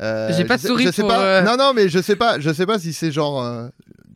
[0.00, 1.22] Euh, J'ai pas je sais- souri je sais pour, pas.
[1.22, 2.40] euh, Non, non, mais je sais pas.
[2.40, 3.68] Je sais pas si c'est genre euh,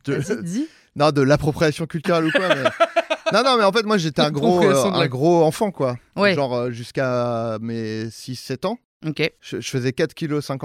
[0.05, 0.67] de, dis.
[0.95, 2.47] non de l'appropriation culturelle ou quoi.
[2.49, 2.63] mais-
[3.33, 5.99] non, non, mais en fait, moi, j'étais un gros, euh, de un gros enfant, quoi.
[6.15, 6.33] Ouais.
[6.33, 8.79] Genre euh, jusqu'à mes 6-7 ans.
[9.05, 9.21] Ok.
[9.41, 10.13] Je, je faisais 4,50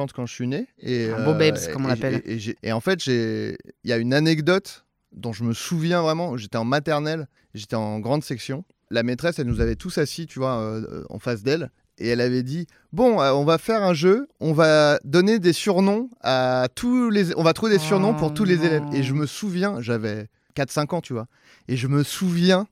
[0.06, 0.66] kg quand je suis né.
[0.78, 2.22] Et, Un beau babes, comme on l'appelle.
[2.24, 6.36] Et, et en fait, j'ai- il y a une anecdote dont je me souviens vraiment.
[6.36, 8.64] J'étais en maternelle, j'étais en grande section.
[8.90, 11.70] La maîtresse, elle nous avait tous assis, tu vois, euh, en face d'elle.
[11.98, 15.52] Et elle avait dit Bon, euh, on va faire un jeu, on va donner des
[15.52, 17.36] surnoms à tous les.
[17.36, 18.84] On va trouver des surnoms pour tous les élèves.
[18.92, 21.26] Et je me souviens, j'avais 4-5 ans, tu vois.
[21.68, 22.66] Et je me souviens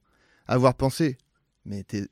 [0.47, 1.19] avoir pensé
[1.65, 2.09] Mais t'es.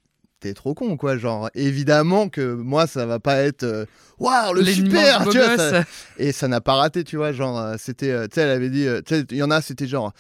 [0.46, 1.16] T'es trop con, quoi.
[1.18, 3.64] Genre, évidemment que moi, ça va pas être.
[3.64, 3.85] euh,
[4.20, 5.82] Waouh, le Les super tu vois, ça-
[6.18, 7.32] et ça n'a pas raté, tu vois.
[7.32, 8.11] Genre, euh, c'était.
[8.12, 8.87] euh, tu sais, elle avait dit.
[9.04, 10.12] tu sais, il y en a, c'était genre.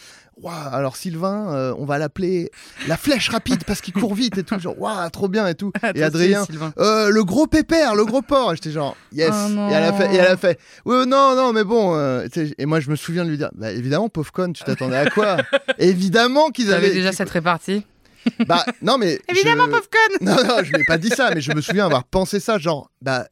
[0.42, 2.50] Waouh, alors Sylvain, euh, on va l'appeler
[2.86, 4.58] la flèche rapide parce qu'il court vite et tout.
[4.58, 5.70] Genre, waouh, trop bien et tout.
[5.80, 6.44] Ah, et Adrien,
[6.78, 8.54] euh, le gros pépère, le gros porc.
[8.56, 9.32] J'étais genre, yes.
[9.32, 11.96] Oh et, elle a fait, et elle a fait, ouais, non, non, mais bon.
[11.96, 12.26] euh,
[12.58, 15.08] et moi, je me souviens de lui dire, bah évidemment, pauvre conne, tu t'attendais à
[15.08, 15.38] quoi?
[15.78, 16.90] Évidemment qu'ils avaient.
[16.92, 17.86] déjà cette répartie?
[18.46, 19.18] Bah, non, mais.
[19.28, 21.86] Évidemment, je- conne non, non, je lui ai pas dit ça, mais je me souviens
[21.86, 23.26] avoir pensé ça, genre, bah,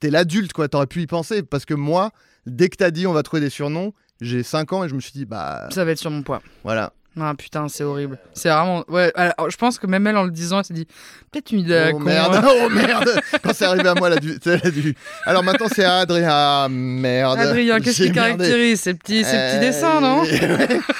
[0.00, 2.10] t'es l'adulte, quoi, t'aurais pu y penser, parce que moi,
[2.46, 5.00] dès que t'as dit on va trouver des surnoms, j'ai 5 ans et je me
[5.00, 6.42] suis dit, bah, Ça va être sur mon poids.
[6.62, 6.92] voilà.
[7.20, 8.18] Ah putain, c'est horrible.
[8.32, 8.84] C'est vraiment.
[8.88, 10.86] Ouais, alors, je pense que même elle, en le disant, elle s'est dit
[11.30, 12.42] peut-être une idée à la oh con, merde, hein.
[12.44, 14.96] oh merde, quand c'est arrivé à moi, elle a dû, tu sais, elle a dû-
[15.24, 17.38] Alors maintenant, c'est Adrien, ah, merde.
[17.38, 20.24] Adrien, qu'est-ce qui caractérise ces petits, ces petits dessins, non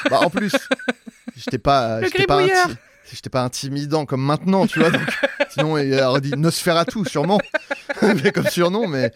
[0.09, 0.53] bah, en plus,
[1.37, 2.01] j'étais pas.
[2.01, 2.69] Le pas gribouilleur.
[2.69, 4.91] inti- si j'étais pas intimidant comme maintenant, tu vois.
[4.91, 5.09] donc,
[5.49, 7.41] sinon, il aurait dit Nosferatu, sûrement.
[8.03, 9.13] mais comme surnom, mais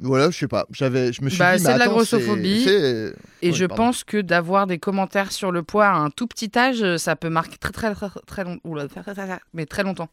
[0.00, 0.66] voilà, je sais pas.
[0.70, 2.64] J'avais, je me suis Bah, dit, c'est mais de la grossophobie.
[2.64, 3.84] c'est- Et Ouais, je pardon.
[3.84, 7.28] pense que d'avoir des commentaires sur le poids à un tout petit âge, ça peut
[7.28, 8.58] marquer très très très très long...
[8.64, 10.08] Oula, très, très, très, très- mais très longtemps.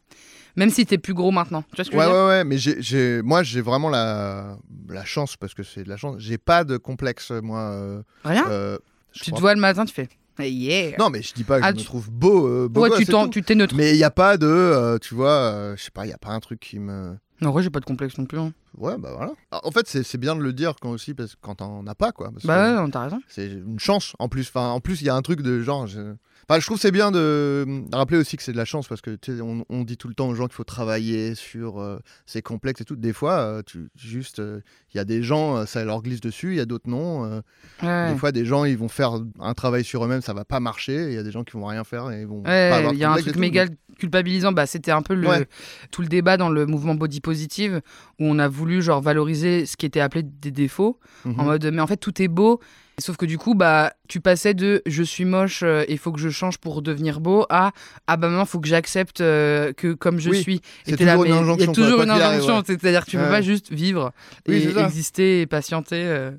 [0.56, 1.62] Même si t'es plus gros maintenant.
[1.70, 2.22] Tu vois ce que Ouais, je veux dire?
[2.22, 4.56] ouais, ouais, mais j'ai, j'ai- moi, j'ai vraiment la,
[4.88, 6.16] la chance, parce que c'est de la chance.
[6.18, 7.60] J'ai pas de complexe, moi.
[7.60, 8.44] euh, Rien?
[8.48, 8.78] euh,
[9.12, 10.08] Tu te vois le matin, tu fais
[10.40, 10.96] yeah.
[10.98, 12.46] Non, mais je dis pas que Ah, je me trouve beau.
[12.46, 12.98] euh, beau ouais, gosse
[13.30, 13.74] tu t'es neutre.
[13.76, 16.12] Mais il n'y a pas de, euh, tu vois, euh, je sais pas, il y
[16.12, 17.16] a pas un truc qui me.
[17.40, 18.38] Non, en vrai, j'ai pas de complexe non plus.
[18.38, 18.52] hein.
[18.76, 19.32] Ouais, bah voilà.
[19.50, 21.94] Alors, En fait, c'est c'est bien de le dire quand aussi, parce quand t'en as
[21.94, 22.30] pas, quoi.
[22.32, 23.20] parce Bah que ouais, t'as raison.
[23.28, 24.48] C'est une chance en plus.
[24.48, 25.86] Enfin, en plus, il y a un truc de genre.
[25.86, 26.14] je-
[26.46, 29.00] Enfin, je trouve c'est bien de de rappeler aussi que c'est de la chance parce
[29.00, 31.80] que tu sais, on, on dit tout le temps aux gens qu'il faut travailler sur
[31.80, 32.96] euh, ces complexes et tout.
[32.96, 34.60] Des fois, euh, tu juste, euh,
[34.92, 37.40] il y a des gens, euh, ça leur glisse dessus, il y a d'autres non.
[37.82, 38.12] Ouais.
[38.12, 41.06] Des fois, des gens, ils vont faire un travail sur eux-mêmes, ça va pas marcher.
[41.06, 43.04] Il y a des gens qui vont rien faire et ils vont Ouais, il y
[43.04, 43.66] a un complexe truc méga
[43.98, 44.52] culpabilisant.
[44.52, 45.46] Bah, c'était un peu le, Ouais.
[45.92, 47.80] tout le débat dans le mouvement body positive
[48.20, 51.40] où on a voulu genre valoriser ce qui était appelé des défauts Mhm.
[51.40, 52.60] en mode mais en fait tout est beau.
[52.98, 56.20] Sauf que du coup bah tu passais de je suis moche et il faut que
[56.20, 57.72] je change pour devenir beau à
[58.06, 60.60] ah bah maintenant faut que j'accepte euh, que comme je Oui, suis.
[60.84, 62.56] c'est Et t'es là, toujours une injonction, Il y a quoi, toujours une injonction.
[62.58, 62.62] ouais.
[62.66, 63.28] C'est-à-dire que tu peux Ouais.
[63.30, 64.12] pas juste vivre
[64.48, 66.30] Oui, et exister et patienter euh,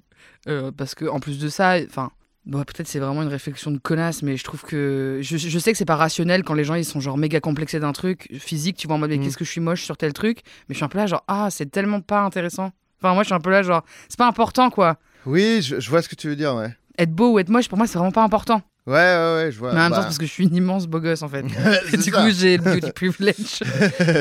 [0.47, 2.11] euh, parce que en plus de ça enfin.
[2.45, 5.19] Bon, peut-être c'est vraiment une réflexion de connasse, mais je trouve que.
[5.21, 7.79] Je, je sais que c'est pas rationnel quand les gens ils sont genre méga complexés
[7.79, 9.23] d'un truc physique, tu vois, en mode mais Mm.
[9.23, 11.23] qu'est-ce que je suis moche sur tel truc, mais je suis un peu là genre
[11.27, 12.71] ah, c'est tellement pas intéressant.
[13.01, 14.97] Enfin, moi je suis un peu là genre c'est pas important quoi.
[15.25, 16.69] Oui, je, je vois ce que tu veux dire, ouais.
[16.99, 18.61] Être beau ou être moche, pour moi c'est vraiment pas important.
[18.85, 19.73] Ouais, ouais, ouais, je vois.
[19.73, 21.27] mais en même bah, temps, c'est parce que je suis une immense beau gosse en
[21.27, 21.43] fait.
[21.93, 22.21] Et du ça.
[22.21, 23.63] coup, j'ai le beauty privilege.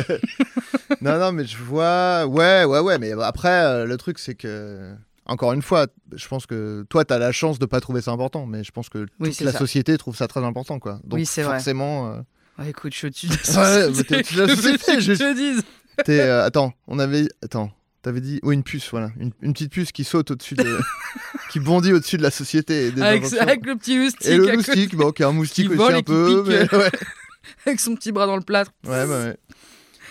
[1.03, 2.25] non, non, mais je vois.
[2.27, 4.95] Ouais, ouais, ouais, mais après, euh, le truc, c'est que.
[5.27, 8.45] Encore une fois, je pense que toi, t'as la chance de pas trouver ça important,
[8.47, 9.59] mais je pense que toute la ça.
[9.59, 10.95] société trouve ça très important, quoi.
[11.05, 11.57] Donc Oui, c'est vrai.
[11.57, 12.21] forcément, euh,
[12.59, 14.15] Ouais, écoute, je suis au-dessus de la Ouais, mais société.
[14.37, 16.21] la que je- te t'es.
[16.21, 17.27] euh, attends, on avait.
[17.43, 18.39] Attends, t'avais dit.
[18.43, 20.79] Oui, une puce, voilà, une, une petite puce qui saute au-dessus de,
[21.51, 22.91] qui bondit au-dessus de la société.
[22.93, 25.77] Des avec, avec le petit moustique, et le moustique, bon, qui est un moustique qui
[25.77, 26.91] aussi un peu, mais ouais.
[27.67, 28.73] avec son petit bras dans le plâtre.
[28.87, 29.37] Ouais, bah ouais.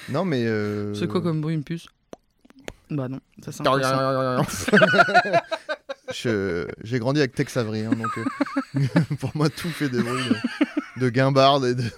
[0.10, 0.43] Non, mais.
[0.45, 1.86] euh, C'est quoi comme bruit une puce?
[2.93, 3.63] Bah non, ça c'est
[6.84, 8.82] J'ai grandi avec Tex Avery, hein, donc euh,
[9.19, 10.23] pour moi tout fait des bruits
[10.95, 11.84] de, de guimbarde et de...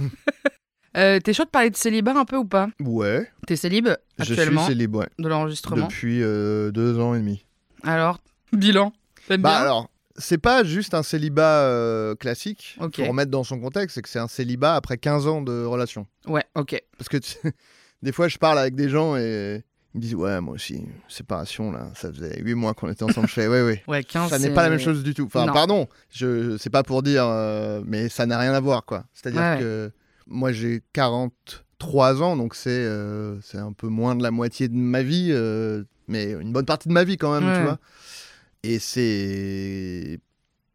[0.98, 2.70] Euh, T'es chaud de parler de célibat un peu ou pas?
[2.80, 5.88] Ouais, T'es célib je suis actuellement célib, ouais, de l'enregistrement?
[5.88, 7.46] depuis euh, deux ans et demi.
[7.84, 8.20] Alors,
[8.54, 8.94] bilan
[9.28, 9.50] Bah bien?
[9.52, 14.08] alors, c'est pas juste un célibat euh, classique, faut remettre dans son contexte, c'est que
[14.08, 16.08] c'est un célibat après 15 ans de relation.
[16.28, 16.82] Ouais, ok.
[16.98, 17.18] Parce que
[18.02, 21.72] des fois je parle avec des gens et ils me disent ouais moi aussi, séparation
[21.72, 23.82] là, ça faisait 8 mois qu'on était ensemble, je fais ouais ouais.
[23.88, 25.24] Ouais, 15 Ça n'est pas la même chose du tout.
[25.26, 25.54] Enfin, Non.
[25.54, 29.06] pardon, je c'est pas pour dire, euh, mais ça n'a rien à voir, quoi.
[29.14, 29.58] C'est-à-dire Ouais.
[29.60, 29.92] que
[30.28, 34.76] moi, j'ai 43 ans, donc c'est euh, c'est un peu moins de la moitié de
[34.76, 37.56] ma vie, euh, mais une bonne partie de ma vie quand même, Ouais.
[37.58, 37.80] tu vois.
[38.64, 40.20] Et c'est,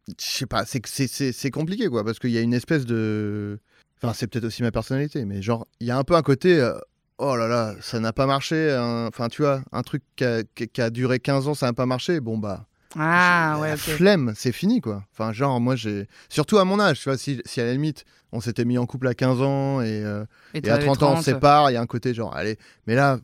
[0.07, 2.85] je sais pas, c'est c'est- c'est c'est compliqué, quoi, parce qu'il y a une espèce
[2.85, 3.59] de,
[4.01, 6.59] enfin, c'est peut-être aussi ma personnalité, mais genre, il y a un peu un côté.
[6.59, 6.77] euh,
[7.23, 8.71] Oh là là, ça n'a pas marché.
[8.71, 11.67] un- Enfin, tu vois, un truc qui a, qui- qui a duré 15 ans, ça
[11.67, 12.19] n'a pas marché.
[12.19, 12.65] Bon, bah,
[12.97, 15.03] Ah, ouais, la flemme, c'est fini quoi.
[15.13, 16.07] Enfin, genre, moi j'ai.
[16.29, 18.85] Surtout à mon âge, tu vois, si, si à la limite, on s'était mis en
[18.87, 20.25] couple à 15 ans et, euh,
[20.65, 22.57] et à avais 30, ans on se sépare, il y a un côté genre, allez,
[22.87, 23.19] mais là,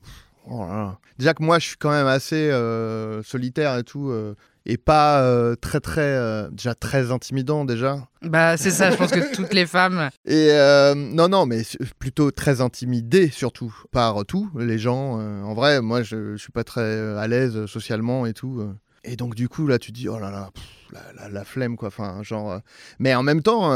[0.45, 0.99] oh là là.
[1.17, 4.35] Déjà que moi je suis quand même assez euh, solitaire et tout, euh,
[4.69, 6.01] et pas euh, très très.
[6.01, 8.07] euh, déjà très intimidant déjà.
[8.21, 10.09] Bah, c'est ça, je pense que toutes les femmes.
[10.25, 11.61] Et euh, non, non, mais
[11.99, 15.19] plutôt très intimidé surtout par tout, les gens.
[15.19, 18.61] euh, en vrai, moi je, je suis pas très à l'aise socialement et tout.
[19.03, 21.77] Et donc du coup là tu dis oh là là, pff, la, la- la flemme
[21.77, 21.87] quoi.
[21.87, 22.59] Enfin genre,
[22.99, 23.71] mais en même temps.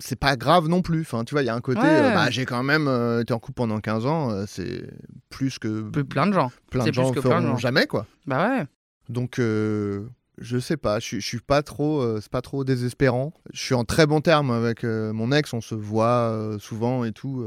[0.00, 1.00] c'est pas grave non plus.
[1.00, 1.80] Enfin, tu vois, il y a un côté.
[1.80, 1.86] Ouais.
[1.88, 4.30] euh, bah, j'ai quand même euh, été en couple pendant 15 ans.
[4.30, 4.82] euh, c'est
[5.30, 6.50] plus que Plein de gens.
[6.70, 7.56] plein de gens que plein de gens.
[7.56, 8.06] jamais, quoi.
[8.26, 8.64] Bah ouais.
[9.08, 10.06] Donc, euh,
[10.38, 13.32] je sais pas, je suis- je suis pas trop, euh, c'est pas trop désespérant.
[13.52, 17.12] Je suis en très bon terme avec euh, mon ex, on se voit souvent et
[17.12, 17.44] tout.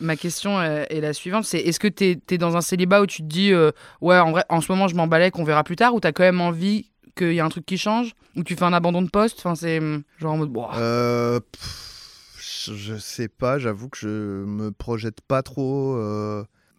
[0.00, 3.22] Ma question est la suivante, c'est est-ce que t'es es dans un célibat où tu
[3.22, 3.52] te dis
[4.00, 6.24] ouais en vrai en ce moment je m'emballais qu'on verra plus tard ou t'as quand
[6.24, 9.10] même envie qu'il y a un truc qui change ou tu fais un abandon de
[9.10, 14.08] poste enfin c'est hum, genre en mode Euh, pff, je sais pas, j'avoue que je
[14.44, 15.94] me projette pas trop.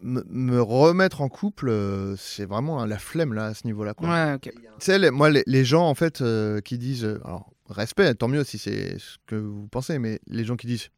[0.03, 3.93] Me- me remettre en couple, euh, c'est vraiment hein, la flemme là à ce niveau-là.
[3.93, 4.09] quoi.
[4.09, 7.05] ouais ok Tu sais, les- moi, les, les gens, en fait, euh, qui disent.
[7.05, 10.67] euh, alors, respect, tant mieux si c'est ce que vous pensez, mais les gens qui
[10.67, 10.89] disent.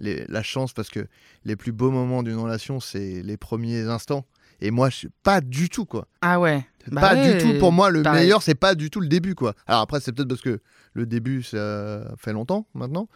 [0.00, 1.06] Les- la chance, parce que
[1.44, 4.24] les plus beaux moments d'une relation, c'est les premiers instants.
[4.60, 6.08] Et moi, je suis pas du tout, quoi.
[6.22, 7.58] ah ouais Bah pas ouais, du tout.
[7.58, 8.22] Pour moi, le pareil.
[8.22, 9.54] meilleur, c'est pas du tout le début, quoi.
[9.66, 10.60] Alors après, c'est peut-être parce que
[10.94, 13.08] le début, ça fait longtemps maintenant.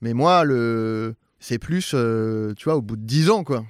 [0.00, 1.14] Mais moi, le.
[1.42, 3.66] C'est plus, euh, tu vois, au bout de 10 ans, quoi.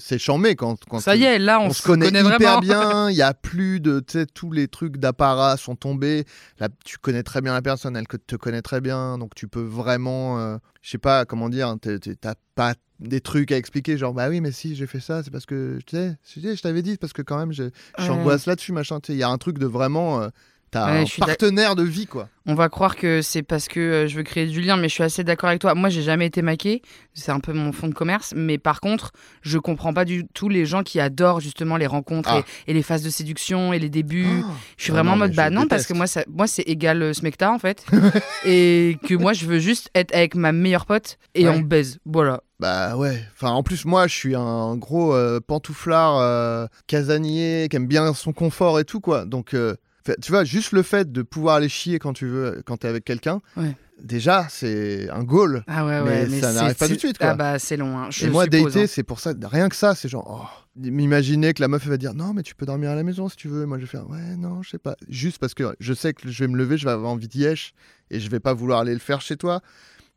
[0.00, 2.60] C'est chambé quand, quand Ça y est, là, on, on, se connaît, hyper vraiment.
[2.60, 6.24] bien, il y a plus de, tu sais, tous les trucs d'apparat sont tombés.
[6.58, 9.62] Là, tu connais très bien la personne, elle te connaît très bien, donc tu peux
[9.62, 14.14] vraiment, euh, je sais pas comment dire, hein, t'as pas des trucs à expliquer, genre
[14.14, 16.16] bah oui, mais si j'ai fait ça, c'est parce que tu sais,
[16.56, 17.64] je t'avais dit, parce que quand même, je,
[17.98, 19.00] je suis angoisse là-dessus, machin.
[19.00, 20.28] Tu sais, il y a un truc de vraiment, euh,
[20.72, 22.28] t'as Ouais, un je partenaire de vie, quoi.
[22.44, 24.94] On va croire que c'est parce que euh, je veux créer du lien, mais je
[24.94, 25.76] suis assez d'accord avec toi.
[25.76, 26.82] Moi, j'ai jamais été maquée,
[27.14, 30.48] c'est un peu mon fond de commerce, mais par contre, je comprends pas du tout
[30.48, 32.42] les gens qui adorent justement les rencontres Ah.
[32.66, 34.26] et, et les phases de séduction et les débuts.
[34.44, 34.50] Ah.
[34.76, 36.62] Je suis Ah vraiment non, en mode bah non parce que moi ça, moi c'est
[36.62, 37.86] égal euh, smecta en fait
[38.44, 41.54] et que moi je veux juste être avec ma meilleure pote et Ouais.
[41.54, 46.18] on baise voilà Bah ouais, enfin en plus moi je suis un gros euh, pantouflard
[46.18, 49.24] euh, casanier qui aime bien son confort et tout quoi.
[49.26, 52.62] Donc euh, fait- tu vois, juste le fait de pouvoir aller chier quand tu veux,
[52.66, 53.76] quand t'es avec quelqu'un, Ouais.
[54.02, 55.64] déjà c'est un goal.
[55.66, 57.28] ah ouais Mais ouais ça c'est- n'arrive pas tout de suite, quoi.
[57.28, 58.08] ah bah c'est long hein.
[58.10, 58.86] je et moi suppose, dater hein.
[58.88, 61.96] c'est pour ça, rien que ça, c'est genre oh, m'imaginer que la meuf elle va
[61.98, 63.66] dire non mais tu peux dormir à la maison si tu veux.
[63.66, 66.28] Moi je vais faire ouais non je sais pas, juste parce que je sais que
[66.30, 67.72] je vais me lever, je vais avoir envie d'y être
[68.10, 69.60] et je vais pas vouloir aller le faire chez toi.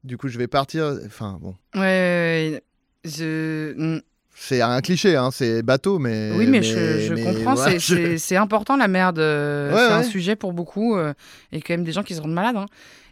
[0.04, 0.98] Du coup je vais partir.
[1.06, 1.56] Enfin bon.
[1.76, 2.63] ouais, ouais, ouais.
[3.04, 4.02] je mm.
[4.38, 6.32] C'est un cliché, hein, c'est bateau, mais.
[6.36, 10.04] oui mais, je, je mais comprends c'est- je- important la merde euh, Ouais, c'est un
[10.04, 11.13] sujet pour beaucoup euh,
[11.54, 12.65] et quand même des gens qui se rendent malades hein.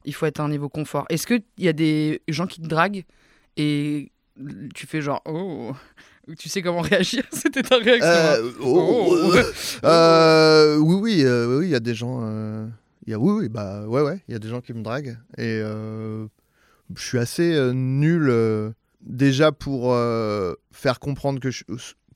[0.03, 2.61] il faut être à un niveau confort est-ce que il y a des gens qui
[2.61, 3.05] te draguent
[3.55, 4.11] et
[4.75, 5.71] tu fais genre oh
[6.37, 7.23] tu sais comment réagir?
[7.31, 8.35] C'était ta réaction hein.
[8.39, 9.33] Euh, oh, Oh.
[9.33, 9.43] euh,
[9.85, 12.19] euh, oui, oui, euh, oui, oui, il y a des gens.
[12.23, 12.65] euh,
[13.05, 14.81] il y a, oui, oui, bah ouais, ouais, il y a des gens qui me
[14.81, 15.17] draguent.
[15.37, 16.25] Et euh,
[16.95, 18.69] je suis assez euh, nul euh,
[19.03, 21.63] déjà pour euh, faire comprendre que je,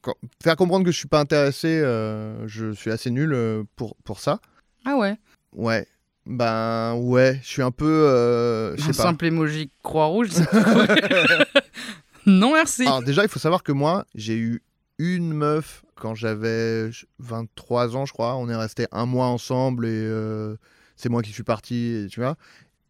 [0.02, 1.68] quand- faire comprendre que je suis pas intéressé.
[1.68, 4.40] euh, je suis assez nul euh, pour pour ça.
[4.86, 5.18] ah ouais
[5.54, 5.88] Ouais.
[6.26, 8.94] Ben ouais, je suis un peu, euh, je Un pas.
[8.94, 10.30] simple emoji croix rouge.
[12.26, 12.84] non, merci.
[12.84, 14.62] Alors déjà, il faut savoir que moi, j'ai eu
[15.00, 18.36] une meuf quand j'avais 23 ans, je crois.
[18.36, 20.56] On est resté un mois ensemble et euh,
[20.96, 22.36] c'est moi qui suis parti, et tu vois.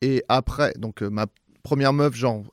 [0.02, 1.28] Et après, donc euh, ma
[1.64, 2.44] première meuf, genre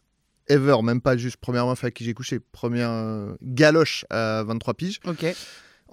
[0.49, 4.75] ever, même pas juste première meuf avec qui j'ai couché, première euh, galoche à 23
[4.75, 5.01] piges.
[5.07, 5.27] Ok.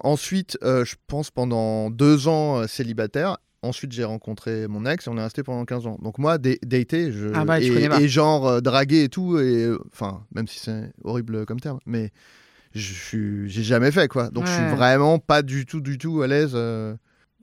[0.00, 3.36] Ensuite, euh, je pense pendant deux ans euh, célibataire.
[3.62, 5.98] Ensuite, j'ai rencontré mon ex et on est resté pendant 15 ans.
[6.02, 7.28] Donc moi, dater, je...
[7.34, 11.60] Ah bah, et, genre euh, draguer et tout, et enfin, même si c'est horrible comme
[11.60, 12.10] terme, mais
[12.74, 14.30] je suis, j'ai jamais fait quoi.
[14.30, 14.74] Donc je suis Ouais.
[14.74, 16.52] vraiment pas du tout, du tout à l'aise.
[16.54, 16.94] euh,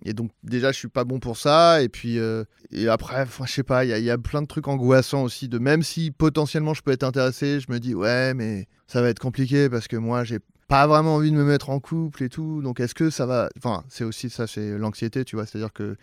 [0.06, 1.82] et donc déjà, je suis pas bon pour ça.
[1.82, 4.68] Et puis euh, et après, je sais pas, il y, y a plein de trucs
[4.68, 5.50] angoissants aussi.
[5.50, 9.10] De même si potentiellement je peux être intéressé, je me dis ouais, mais ça va
[9.10, 12.30] être compliqué parce que moi, j'ai pas vraiment envie de me mettre en couple et
[12.30, 12.62] tout.
[12.62, 15.46] Donc est-ce que ça va Enfin, c'est aussi ça, c'est l'anxiété, tu vois.
[15.46, 15.98] C'est-à-dire que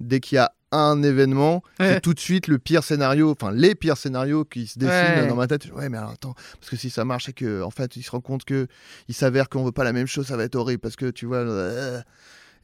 [0.00, 1.94] dès qu'il y a un événement, Ouais.
[1.94, 5.26] c'est tout de suite le pire scénario, enfin les pires scénarios qui se dessinent Ouais.
[5.28, 5.70] dans ma tête.
[5.72, 8.10] Ouais, mais alors attends, parce que si ça marche et que en fait, il se
[8.10, 8.66] rend compte que
[9.08, 11.24] il s'avère qu'on veut pas la même chose, ça va être horrible parce que tu
[11.26, 11.38] vois.
[11.38, 12.00] euh,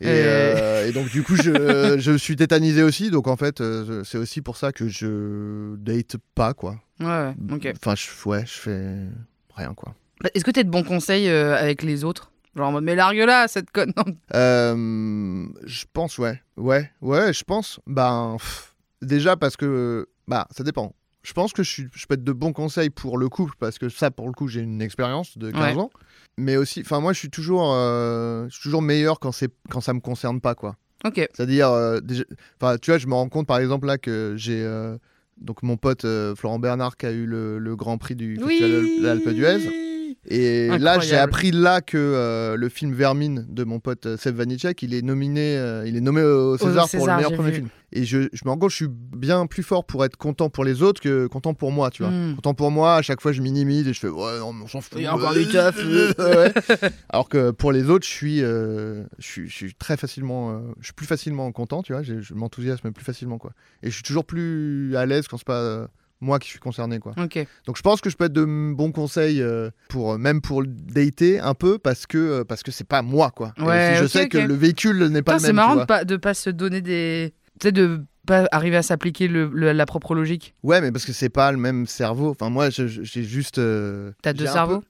[0.03, 3.11] Et, euh, et donc du coup, je, je suis tétanisé aussi.
[3.11, 6.81] Donc en fait, euh, c'est aussi pour ça que je date pas quoi.
[7.01, 7.73] Ouais, ouais, ok.
[7.77, 8.97] Enfin, je, ouais, je fais
[9.55, 9.95] rien quoi.
[10.23, 12.31] Bah, Est-ce que t'as de bons conseils euh, avec les autres?
[12.55, 13.93] Genre, en mode, mais largue là, cette conne.
[14.35, 16.41] Euh, je pense, ouais.
[16.57, 17.81] Ouais, ouais, je pense.
[17.87, 20.95] Ben, pff, déjà parce que, bah, ça dépend.
[21.23, 23.79] Je pense que je, suis, je peux être de bons conseils pour le couple parce
[23.79, 25.81] que ça, pour le coup, j'ai une expérience de 15 Ouais.
[25.83, 25.91] ans.
[26.39, 29.31] Mais aussi, enfin, moi, je suis toujours, euh, je suis toujours meilleur quand,
[29.71, 30.77] quand ça me concerne pas, quoi.
[31.05, 31.17] Ok.
[31.33, 32.01] C'est-à-dire, euh,
[32.81, 34.63] tu vois, je me rends compte, par exemple, là, que j'ai.
[34.63, 34.97] euh,
[35.41, 36.07] donc, mon pote
[36.37, 39.92] Florent Bernard qui a eu le, le grand prix du Festival de l'Alpe d'Huez.
[40.29, 44.37] Et là, j'ai appris là que euh, le film Vermine de mon pote euh, Seb
[44.37, 47.51] Vanicek, il est nominé, euh, il est nommé au César, pour César, le meilleur premier
[47.51, 47.57] vu.
[47.57, 47.69] film.
[47.95, 50.65] Et je, je me rends compte, je suis bien plus fort pour être content pour
[50.65, 52.11] les autres que content pour moi, tu vois.
[52.11, 52.37] Hmm.
[52.37, 54.69] Content pour moi, à chaque fois, je minimise et je fais ouais, non, mais on
[54.69, 54.95] s'en fout.
[54.97, 55.77] Il y a encore du taf.
[56.19, 56.53] Ouais.
[57.11, 60.61] Alors que pour les autres, je suis, euh, je suis, je suis très facilement, euh,
[60.81, 62.03] je suis plus facilement content, tu vois.
[62.03, 63.53] Je, je m'enthousiasme plus facilement, quoi.
[63.83, 65.87] Et je suis toujours plus à l'aise quand c'est pas euh,
[66.23, 67.15] moi qui suis concerné, quoi.
[67.67, 70.63] Donc je pense que je peux être de bons conseils euh, pour euh, même pour
[70.63, 73.53] le dater un peu parce que euh, parce que c'est pas moi quoi.
[73.59, 75.63] Aussi, je sais que le véhicule n'est pas Putain, le c'est même.
[75.65, 77.35] tu marrant de pas, de pas se donner des.
[77.61, 80.55] Tu sais, de pas arriver à s'appliquer le, le- la propre logique.
[80.63, 82.31] Ouais, mais parce que c'est pas le même cerveau.
[82.31, 83.59] Enfin moi j'ai juste.
[83.59, 84.87] euh, T'as deux cerveaux peu-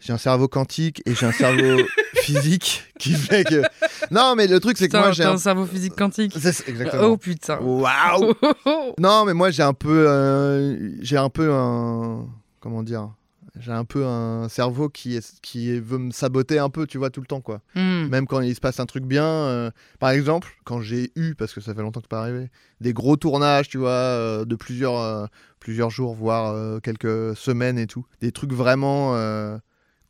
[0.00, 1.82] J'ai un cerveau quantique et j'ai un cerveau
[2.14, 3.62] physique qui fait que.
[4.10, 5.36] Non mais le truc c'est que moi j'ai un.
[5.36, 6.34] cerveau physique quantique.
[6.38, 7.02] C'est- Exactement.
[7.04, 7.58] Oh putain.
[7.60, 8.34] Waouh.
[8.98, 12.26] Non mais moi j'ai un peu euh, j'ai un peu un
[12.60, 13.10] comment dire
[13.58, 17.10] j'ai un peu un cerveau qui, est, qui veut me saboter un peu, tu vois,
[17.10, 17.60] tout le temps, quoi.
[17.74, 18.06] Hmm.
[18.06, 19.24] Même quand il se passe un truc bien.
[19.26, 22.48] euh, par exemple, quand j'ai eu, parce que ça fait longtemps que c'est pas arrivé,
[22.80, 25.26] des gros tournages, tu vois, euh, de plusieurs, euh,
[25.58, 28.06] plusieurs jours, voire quelques semaines et tout.
[28.20, 29.14] Des trucs vraiment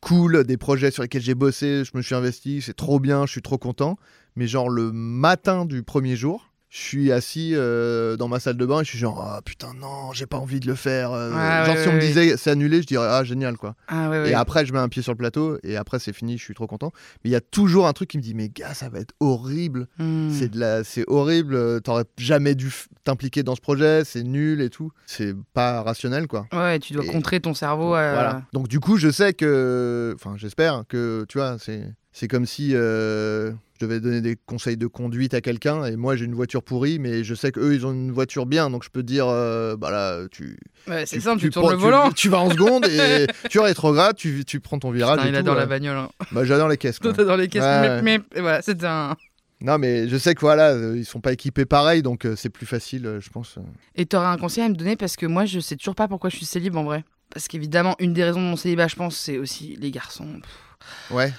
[0.01, 3.33] cool, des projets sur lesquels j'ai bossé, je me suis investi, c'est trop bien, je
[3.33, 3.99] suis trop content.
[4.37, 8.65] Mais genre le matin du premier jour, je suis assis euh, dans ma salle de
[8.65, 11.33] bain et je suis genre ah putain non j'ai pas envie de le faire euh,
[11.35, 14.35] Ah, genre si on me disait c'est annulé je dirais ah génial quoi Ah et
[14.35, 16.67] après, je mets un pied sur le plateau et après, c'est fini, je suis trop
[16.69, 16.93] content.
[17.25, 19.15] Mais il y a toujours un truc qui me dit, mais gars, ça va être
[19.21, 19.87] horrible.
[19.99, 20.31] Hmm.
[20.33, 21.55] C'est de la, c'est horrible.
[21.55, 22.71] euh, T'aurais jamais dû
[23.05, 24.05] t'impliquer dans ce projet.
[24.05, 24.93] C'est nul et tout.
[25.07, 26.47] C'est pas rationnel, quoi.
[26.53, 27.95] Ouais, tu dois Et- contrer ton cerveau.
[27.95, 28.43] à- Voilà.
[28.53, 32.71] Donc du coup, je sais que, enfin, j'espère que, tu vois, c'est, c'est comme si
[32.75, 36.63] euh, je devais donner des conseils de conduite à quelqu'un et moi j'ai une voiture
[36.63, 39.27] pourrie, mais je sais qu'eux ils ont une voiture bien, donc je peux te dire,
[39.27, 42.11] euh, bah là, tu, Ouais, c'est simple, tu, prends- tournes le volant.
[42.13, 45.17] tu, vas en seconde et tu rétrogrades, tu, tu prends ton virage.
[45.19, 45.97] Putain, et il tout, adore la bagnole.
[45.97, 46.11] Hein.
[46.33, 46.99] Bah, j'adore les caisses.
[47.01, 47.63] Toi, dans les caisses.
[47.63, 48.37] Ouais, mip, mip.
[48.37, 49.17] Et voilà, c'est un.
[49.63, 52.49] Non, mais je sais que voilà, euh, ils sont pas équipés pareil, donc euh, c'est
[52.51, 53.59] plus facile, je pense.
[53.95, 54.97] Et t'aurais un conseil à me donner?
[54.97, 57.05] Parce que moi, je sais toujours pas pourquoi je suis célib en vrai.
[57.33, 60.41] Parce qu'évidemment, une des raisons de mon célibat, je pense, c'est aussi les garçons.
[60.43, 61.33] Pff, Ouais.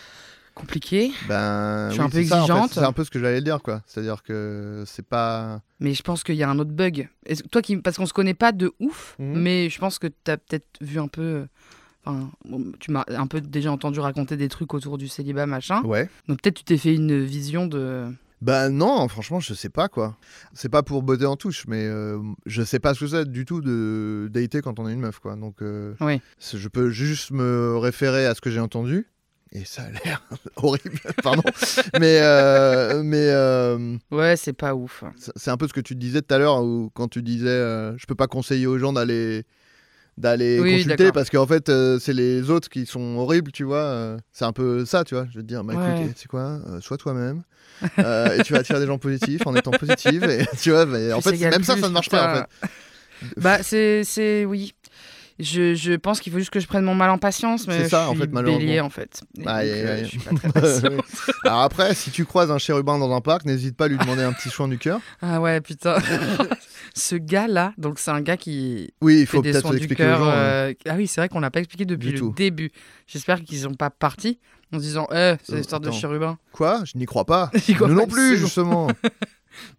[0.62, 1.12] Compliqué.
[1.28, 2.20] Ben, Je suis oui, un peu en fait.
[2.20, 2.72] exigeante.
[2.74, 3.82] C'est un peu ce que j'allais dire, quoi.
[3.86, 5.62] C'est-à-dire que c'est pas.
[5.80, 7.10] Mais je pense qu'il y a un autre bug.
[7.52, 7.78] Toi, qui...
[7.78, 9.40] parce qu'on se connaît pas de ouf, Mhm.
[9.42, 11.22] mais je pense que t'as peut-être vu un peu.
[11.22, 11.46] euh,
[12.04, 12.32] Enfin,
[12.80, 15.84] tu m'as un peu déjà entendu raconter des trucs autour du célibat, machin.
[15.84, 16.10] Ouais.
[16.28, 18.08] Donc peut-être tu t'es fait une vision de.
[18.42, 20.18] Ben non, franchement, je sais pas, quoi.
[20.56, 23.46] C'est pas pour botter en touche, mais euh, je sais pas ce que c'est du
[23.46, 25.36] tout de dater quand on est une meuf, quoi.
[25.36, 26.20] Donc, euh, Oui.
[26.40, 29.06] je peux juste me référer à ce que j'ai entendu.
[29.54, 30.24] Et ça a l'air
[30.56, 31.44] horrible, pardon.
[32.00, 35.04] mais euh, mais euh, Ouais, c'est pas ouf.
[35.36, 37.98] C'est- un peu ce que tu disais tout à l'heure, où quand tu disais euh,
[37.98, 39.44] je peux pas conseiller aux gens d'aller
[40.18, 44.18] d'aller Oui, consulter parce qu'en fait euh, c'est les autres qui sont horribles, tu vois.
[44.32, 45.26] c'est un peu ça, tu vois.
[45.32, 46.02] Je veux te dire, bah, Ouais.
[46.04, 47.44] écoute, c'est quoi Sois toi-même
[47.98, 50.24] et tu vas attirer des gens positifs en étant positive.
[50.30, 52.70] Et, tu vois, mais en fait même ça, plus, ça ne marche pas en fait.
[53.38, 54.74] Bah, c'est- Oui.
[55.42, 58.06] Je, je pense qu'il faut juste que je prenne mon mal en patience, C'est ça,
[58.06, 58.60] je en fait, malheureusement.
[58.66, 59.22] bélier, en fait.
[59.38, 59.98] Et Aïe, donc, aïe, euh.
[60.04, 60.82] Je suis pas très.
[61.46, 64.24] Alors après, si tu croises un chérubin dans un parc, n'hésite pas à lui demander
[64.24, 65.00] un petit soin du cœur.
[65.22, 65.96] Ah ouais, putain.
[66.96, 70.20] Ce gars-là, donc c'est un gars qui Oui, il faut peut-être expliquer aux cœur.
[70.20, 70.32] gens.
[70.32, 72.34] euh, Ah oui, c'est vrai qu'on l'a pas expliqué depuis Du le tout.
[72.36, 72.70] début.
[73.08, 74.40] J'espère qu'ils sont pas partis
[74.74, 76.38] en se disant Eh, c'est Euh, l'histoire de chérubin.
[76.52, 76.82] Quoi?
[76.86, 77.50] Je n'y crois pas.
[77.80, 78.88] Nous non plus, justement.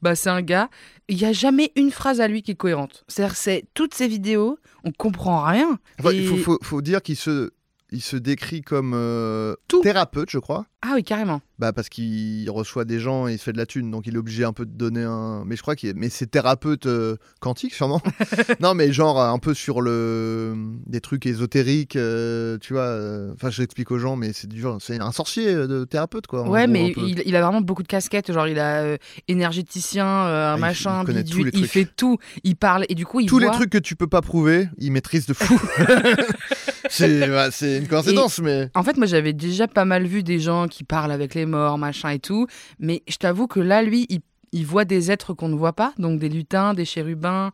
[0.02, 0.68] Bah, c'est un gars,
[1.08, 3.04] il y a jamais une phrase à lui qui est cohérente.
[3.08, 5.78] C'est-à-dire, c'est toutes ces vidéos, on comprend rien.
[6.00, 7.50] Enfin, Et- Il faut, faut- faut dire qu'il se,
[7.92, 10.66] il se décrit comme euh, thérapeute, je crois.
[10.84, 11.40] Ah oui, carrément.
[11.60, 14.16] Bah parce qu'il reçoit des gens et il se fait de la thune, donc il
[14.16, 15.44] est obligé un peu de donner un.
[15.46, 15.94] Mais je crois qu'il est.
[15.94, 18.02] Mais c'est thérapeute euh, quantique sûrement.
[18.60, 20.54] non mais genre un peu sur le
[20.86, 22.82] des trucs ésotériques, euh, tu vois.
[22.82, 25.84] euh, Enfin je l'explique aux gens, mais c'est du genre c'est un sorcier euh, de
[25.84, 26.48] thérapeute quoi.
[26.48, 28.32] Ouais, gros, mais il, il a vraiment beaucoup de casquettes.
[28.32, 28.96] Genre, il a euh,
[29.28, 32.18] énergéticien, euh, un Ah, il- machin, il bidule, tous les il fait tout.
[32.42, 33.50] Il parle et du coup, il Tous voit...
[33.52, 35.60] les trucs que tu peux pas prouver, il maîtrise de fou.
[36.92, 40.68] c'est bah, une coïncidence, mais En fait, moi, j'avais déjà pas mal vu des gens
[40.68, 42.46] qui parlent avec les morts, machin et tout.
[42.78, 44.20] Mais je t'avoue que là, lui, il,
[44.52, 45.92] il voit des êtres qu'on ne voit pas.
[45.98, 47.50] Donc, des lutins, des chérubins.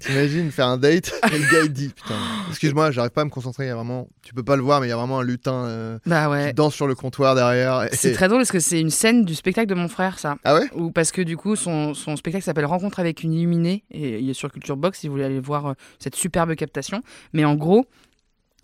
[0.00, 2.14] T'imagines faire un date et le gars il dit putain
[2.50, 4.80] excuse-moi j'arrive pas à me concentrer il y a vraiment tu peux pas le voir
[4.82, 7.84] mais il y a vraiment un lutin euh, Bah qui danse sur le comptoir derrière
[7.84, 10.36] et- C'est très drôle parce que c'est une scène du spectacle de mon frère, ça.
[10.44, 10.68] ah ouais?
[10.74, 14.28] Ou parce que du coup, son, son spectacle s'appelle Rencontre avec une illuminée et il
[14.28, 17.00] est sur Culture Box si vous voulez aller voir euh, cette superbe captation.
[17.32, 17.86] Mais en gros,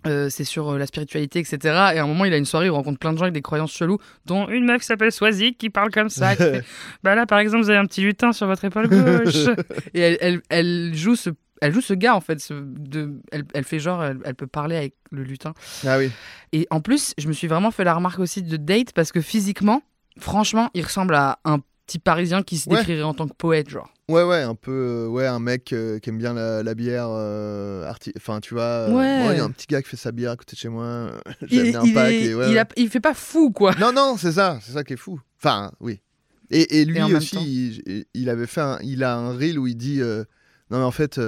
[0.07, 1.57] euh, c'est sur euh, la spiritualité, etc.
[1.63, 3.33] Et à un moment, il a une soirée où il rencontre plein de gens avec
[3.33, 6.35] des croyances cheloues, dont une meuf qui s'appelle Swazik qui parle comme ça.
[6.35, 6.63] qui fait,
[7.03, 9.47] bah là, par exemple, vous avez un petit lutin sur votre épaule gauche.
[9.93, 11.29] et elle, elle, elle joue ce.
[11.63, 14.75] Elle joue ce gars en fait, ce- de, elle, elle fait genre, elle, peut parler
[14.75, 15.53] avec le lutin.
[15.85, 16.09] ah oui
[16.53, 19.21] Et en plus, je me suis vraiment fait la remarque aussi de Date parce que
[19.21, 19.83] physiquement,
[20.17, 22.77] franchement, il ressemble à un petit Parisien qui se Ouais.
[22.77, 23.93] décrirait en tant que poète, genre.
[24.11, 27.07] Ouais ouais un peu euh, ouais un mec euh, qui aime bien la, la bière
[27.09, 29.33] euh, enfin tu vois euh, Ouais.
[29.33, 31.11] il y a un petit gars qui fait sa bière à côté de chez moi
[31.49, 33.73] Il, un il pack est- et ouais, il a- il fait pas fou, quoi.
[33.79, 36.01] non non c'est ça c'est ça qui est fou enfin oui
[36.49, 39.67] et, et lui Et aussi il, il avait fait un, il a un reel où
[39.67, 41.19] il dit non mais en fait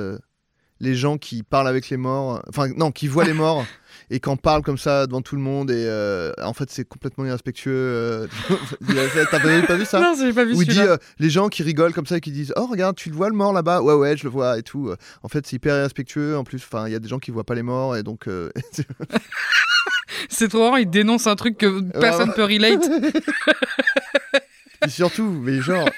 [0.84, 3.66] les gens qui parlent avec les morts, enfin non, qui voient les morts
[4.12, 6.84] et qui en parlent comme ça devant tout le monde et euh, en fait c'est
[6.84, 7.72] complètement irrespectueux.
[7.74, 8.28] euh,
[9.32, 10.02] T'as pas, vu- ça?
[10.02, 12.32] Non, j'ai pas vu il dit euh, les gens qui rigolent comme ça et qui
[12.32, 13.82] disent oh regarde tu le vois le mort là-bas?
[13.82, 14.94] Ouais ouais je le vois et tout.
[15.24, 16.58] En fait c'est hyper irrespectueux en plus.
[16.58, 18.28] Enfin il y a des gens qui voient pas les morts et donc
[20.30, 22.90] C'est trop marrant, il dénonce un truc que personne peut relate.
[24.86, 25.90] Et surtout, mais genre,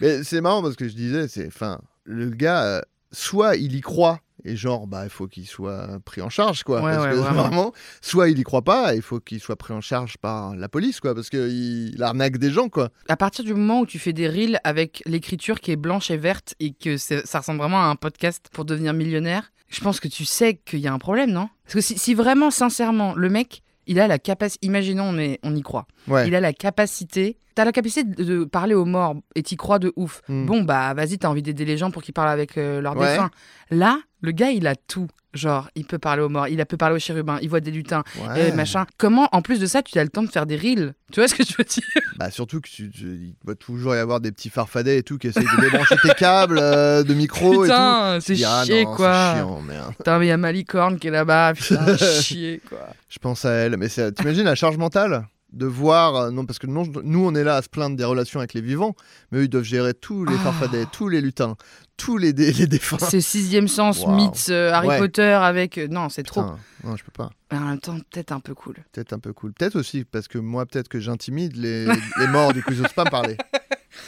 [0.00, 4.20] mais c'est marrant parce que je disais, c'est, enfin, le gars, soit il y croit
[4.44, 7.16] et genre bah il faut qu'il soit pris en charge quoi Ouais, parce ouais, que
[7.16, 7.42] vraiment.
[7.48, 10.68] vraiment soit il y croit pas il faut qu'il soit pris en charge par la
[10.68, 13.98] police quoi parce que il, arnaque des gens quoi À partir du moment où tu
[13.98, 17.82] fais des reels avec l'écriture qui est blanche et verte et que ça ressemble vraiment
[17.82, 20.98] à un podcast pour devenir millionnaire, je pense que tu sais qu'il y a un
[20.98, 21.48] problème, non?
[21.64, 25.38] Parce que si, si vraiment, sincèrement, le mec, il a la capacité, imaginons, on, est-
[25.42, 29.16] on y croit, ouais il a la capacité, t'as la capacité de, parler aux morts
[29.34, 30.22] et t'y crois de ouf.
[30.28, 30.46] Hmm.
[30.46, 33.12] Bon, bah vas-y, t'as envie d'aider les gens pour qu'ils parlent avec euh, leurs Ouais.
[33.12, 33.30] défunts.
[33.70, 35.08] Là, le gars, il a tout.
[35.34, 37.70] Genre, il peut parler aux morts, il a- peut parler aux chérubins, il voit des
[37.70, 38.50] lutins, ouais.
[38.50, 38.84] et machin.
[38.98, 40.92] Comment, en plus de ça, tu as le temps de faire des reels?
[41.10, 41.82] Tu vois ce que je veux dire?
[42.18, 45.16] Bah surtout que tu, tu- il va toujours y avoir des petits farfadets et tout
[45.16, 48.84] qui essayent de débrancher tes câbles euh, de micro et tout Putain, c'est ah chier,
[48.84, 49.30] non, quoi.
[49.32, 52.88] c'est chiant merde Putain, mais il y a Malicorne qui est là-bas, putain, chier, quoi.
[53.08, 53.78] Je pense à elle.
[53.78, 55.26] Mais c'est- t'imagines la charge mentale?
[55.52, 58.04] De voir, euh, non parce que non, nous on est là à se plaindre des
[58.04, 58.94] relations avec les vivants,
[59.30, 60.44] mais eux ils doivent gérer tous les Ah.
[60.44, 61.56] farfadets, tous les lutins,
[61.96, 62.96] tous les, dé- les défunts.
[63.00, 64.98] C'est sixième sens, mythes, euh, Harry Ouais.
[64.98, 65.76] Potter avec...
[65.78, 66.42] euh, Non, c'est trop.
[66.84, 67.30] Non je peux pas.
[67.50, 68.76] Mais en même temps, peut-être un peu cool.
[68.92, 69.52] Peut-être un peu cool.
[69.52, 71.86] Peut-être aussi parce que moi peut-être que j'intimide les,
[72.18, 73.36] les morts du coup ils osent pas me parler.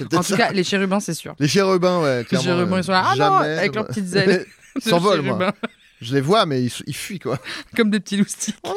[0.01, 0.37] En tout ça.
[0.37, 1.35] cas, les chérubins, c'est sûr.
[1.39, 2.25] Les chérubins ouais.
[2.31, 4.47] Les chérubins, ils sont là, ah non, jamais- avec leurs petites ailes.
[4.77, 5.53] Ils s'envolent moi.
[6.01, 7.39] Je les vois mais ils, ils fuient quoi.
[7.77, 8.57] Comme des petits loustiques.
[8.65, 8.73] Oh.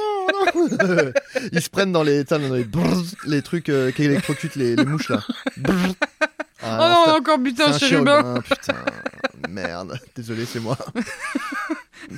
[1.51, 4.85] Ils se prennent dans les, dans les, brrr, les trucs euh, qui électrocutent les, les
[4.85, 5.21] mouches là.
[5.57, 5.93] Brrr.
[6.63, 8.41] Ah, oh non, encore un chérubin.
[8.41, 8.73] Putain,
[9.49, 9.99] merde.
[10.15, 10.77] Désolé, c'est moi.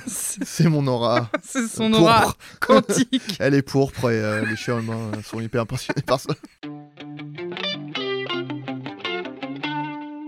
[0.06, 1.30] C'est mon aura.
[1.42, 2.38] c'est son aura Pourpre.
[2.60, 3.36] quantique.
[3.40, 6.32] Elle est pourpre et euh, les chérubins euh, sont hyper impressionnés par ça.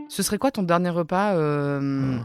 [0.09, 2.19] Ce serait quoi ton dernier repas euh,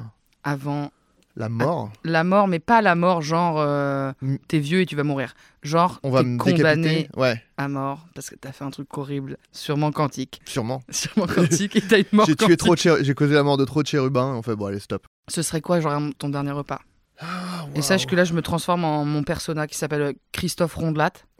[0.43, 0.91] avant
[1.39, 1.91] La mort.
[2.03, 4.11] la mort, mais pas la mort genre euh,
[4.47, 5.35] t'es vieux et tu vas mourir.
[5.61, 7.09] Genre On va t'es me condamné.
[7.15, 10.81] Ouais, à mort parce que t'as fait un truc horrible, sûrement quantique, sûrement.
[10.89, 13.65] sûrement quantique et t'as une mort J'ai tué trop de j'ai causé la mort de
[13.65, 14.33] trop de chérubins.
[14.33, 15.05] On fait bon, allez, stop.
[15.27, 16.81] Ce serait quoi genre ton dernier repas?
[17.19, 21.13] Ah, Et sache que là je me transforme en mon persona qui s'appelle Christophe Rondelat.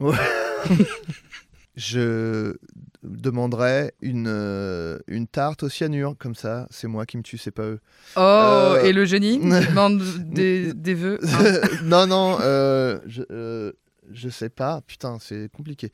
[1.80, 2.56] Je
[3.04, 7.52] demanderais une, euh, une tarte au cyanure, comme ça, c'est moi qui me tue, c'est
[7.52, 7.78] pas eux.
[8.16, 11.20] Oh Euh, et le génie demande des, des vœux.
[11.22, 11.60] hein.
[11.84, 13.72] non, non, euh, je, euh,
[14.10, 14.80] je sais pas.
[14.88, 15.92] Putain, c'est compliqué.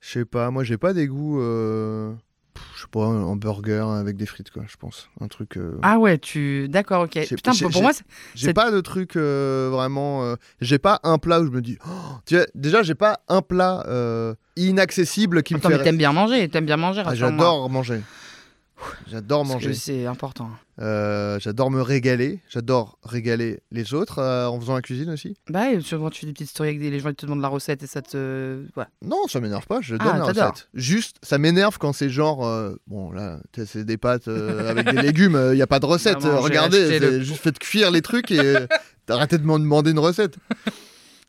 [0.00, 1.40] Je sais pas, moi j'ai pas des goûts.
[2.74, 5.08] Je sais pas, un burger avec des frites, quoi, je pense.
[5.20, 5.56] Un truc.
[5.56, 7.26] euh, Ah ouais, tu d'accord, ok.
[7.28, 8.04] Putain, pour, moi, c'est-
[8.34, 10.24] J'ai pas de truc euh, vraiment.
[10.24, 11.78] euh, J'ai pas un plat où je me dis.
[11.86, 11.90] Oh,
[12.26, 13.84] tu vois, déjà, j'ai pas un plat
[14.56, 15.78] inaccessible qui me Attends, fait.
[15.78, 17.02] mais t'aimes bien manger, t'aimes bien manger.
[17.04, 17.14] Ah.
[17.14, 18.00] J'adore manger.
[19.10, 19.72] J'adore manger.
[19.74, 20.50] C'est important.
[20.80, 22.40] Euh, j'adore me régaler.
[22.50, 25.34] J'adore régaler les autres euh, en faisant la cuisine aussi.
[25.48, 27.40] Bah, et souvent tu fais des petites stories avec des les gens ils te demandent
[27.40, 28.62] la recette et ça te.
[28.74, 28.90] Voilà.
[29.02, 30.68] Non, ça m'énerve pas, je donne Ah, la recette.
[30.74, 32.46] Juste, ça m'énerve quand c'est genre.
[32.46, 36.18] euh, bon, là, c'est des pâtes avec des légumes, il n'y a pas de recette.
[36.22, 38.54] Regardez, le- juste faites cuire les trucs et
[39.08, 40.36] arrêtez de m'en demander une recette.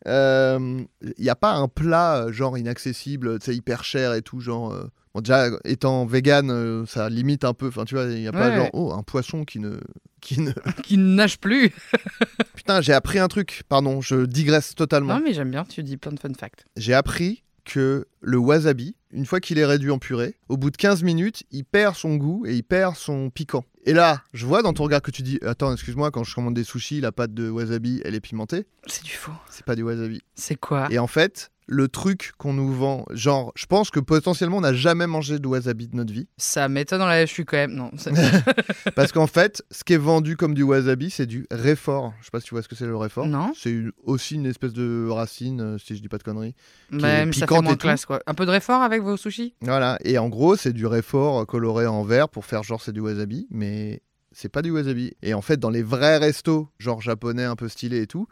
[0.07, 0.87] Il
[1.23, 4.71] n'y a pas un plat euh, genre inaccessible, c'est hyper cher et tout, genre.
[4.73, 7.67] euh, Bon, déjà, étant vegan, euh, ça limite un peu.
[7.69, 9.77] Enfin, tu vois, il n'y a pas genre, oh, un poisson qui ne.
[10.21, 10.51] Qui ne...
[10.83, 11.71] Qui ne nage plus.
[12.55, 15.15] Putain, j'ai appris un truc, pardon, je digresse totalement.
[15.15, 16.65] Non, mais j'aime bien, tu dis plein de fun facts.
[16.75, 20.77] j'ai appris que le wasabi, une fois qu'il est réduit en purée, au bout de
[20.77, 23.63] 15 minutes, il perd son goût et il perd son piquant.
[23.87, 26.53] Et là, je vois dans ton regard que tu dis Attends, excuse-moi, quand je commande
[26.53, 28.67] des sushis, la pâte de wasabi, elle est pimentée.
[28.85, 29.31] C'est du faux.
[29.49, 30.21] C'est pas du wasabi.
[30.35, 30.89] C'est quoi?
[30.91, 34.73] Et en fait, le truc qu'on nous vend, genre, je pense que potentiellement on n'a
[34.73, 36.27] jamais mangé de wasabi de notre vie.
[36.37, 37.73] Ça m'étonne dans la je suis quand même.
[37.73, 37.91] Non.
[37.97, 38.11] ça-
[38.95, 42.13] Parce qu'en fait, ce qui est vendu comme du wasabi, c'est du réfort.
[42.19, 43.27] Je sais pas si tu vois ce que c'est le réfort.
[43.27, 43.51] Non.
[43.55, 46.55] C'est une- aussi une espèce de racine, euh, si je dis pas de conneries.
[46.91, 48.21] Même ça fait piquante moins et classe quoi.
[48.27, 49.53] Un peu de réfort avec vos sushis?
[49.61, 53.01] Voilà, et en gros, c'est du réfort coloré en vert pour faire genre c'est du
[53.01, 54.01] wasabi, mais
[54.31, 55.13] c'est pas du wasabi.
[55.21, 58.27] Et en fait, dans les vrais restos, genre japonais un peu stylés et tout,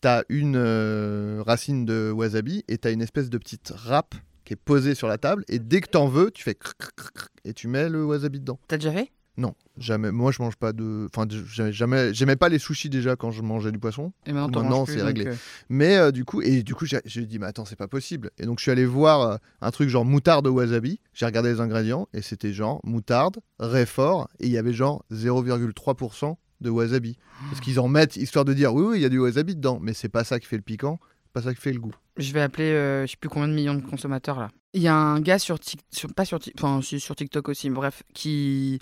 [0.00, 4.56] t'as une euh, racine de wasabi et t'as une espèce de petite râpe qui est
[4.56, 7.52] posée sur la table, et dès que t'en veux, tu fais cric, cric, cric, et
[7.52, 8.60] tu mets le wasabi dedans.
[8.68, 9.10] T'as déjà fait?
[9.38, 10.12] Non, jamais.
[10.12, 11.08] Moi, je mange pas de.
[11.12, 11.26] Enfin,
[11.70, 12.14] jamais.
[12.14, 14.14] J'aimais pas les sushis déjà quand je mangeais du poisson.
[14.24, 15.26] Et maintenant, c'est réglé.
[15.26, 15.34] euh,
[15.68, 18.30] Mais euh, du coup, et du coup, j'ai dit, mais attends, c'est pas possible.
[18.38, 21.00] Et donc, je suis allé voir un truc genre moutarde au wasabi.
[21.12, 26.36] J'ai regardé les ingrédients et c'était genre moutarde, réfort, et il y avait genre 0,3%
[26.60, 27.16] de wasabi.
[27.50, 29.78] Parce qu'ils en mettent histoire de dire, oui, oui, il y a du wasabi dedans,
[29.80, 30.98] mais c'est pas ça qui fait le piquant,
[31.32, 31.94] pas ça qui fait le goût.
[32.16, 34.48] Je vais appeler, euh, je sais plus combien de millions de consommateurs là.
[34.72, 38.02] Il y a un gars sur, Tik- sur pas sur, enfin sur TikTok aussi, bref,
[38.14, 38.78] qui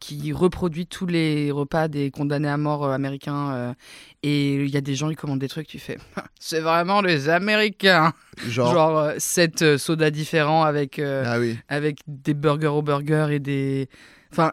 [0.00, 3.50] qui reproduit tous les repas des condamnés à mort euh, américains.
[3.52, 3.74] euh,
[4.22, 5.98] et il y a des gens qui commandent des trucs, tu fais,
[6.38, 8.12] c'est vraiment les Américains.
[8.46, 13.40] Genre, Genre euh, sept sodas différents avec ah oui, avec des burgers au burger et
[13.40, 13.88] des,
[14.32, 14.52] enfin.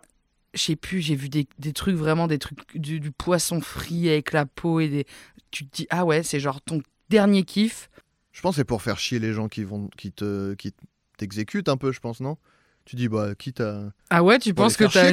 [0.55, 4.09] Je sais plus, j'ai vu des, des trucs vraiment, des trucs du, du poisson frit
[4.09, 5.05] avec la peau et des.
[5.51, 7.89] Tu te dis, ah ouais, c'est genre ton dernier kiff.
[8.31, 10.73] Je pense que c'est pour faire chier les gens qui vont qui te qui
[11.17, 12.37] t'exécutent un peu, je pense, non?
[12.83, 15.07] Tu dis bah quitte à Ah ouais, tu penses que t'as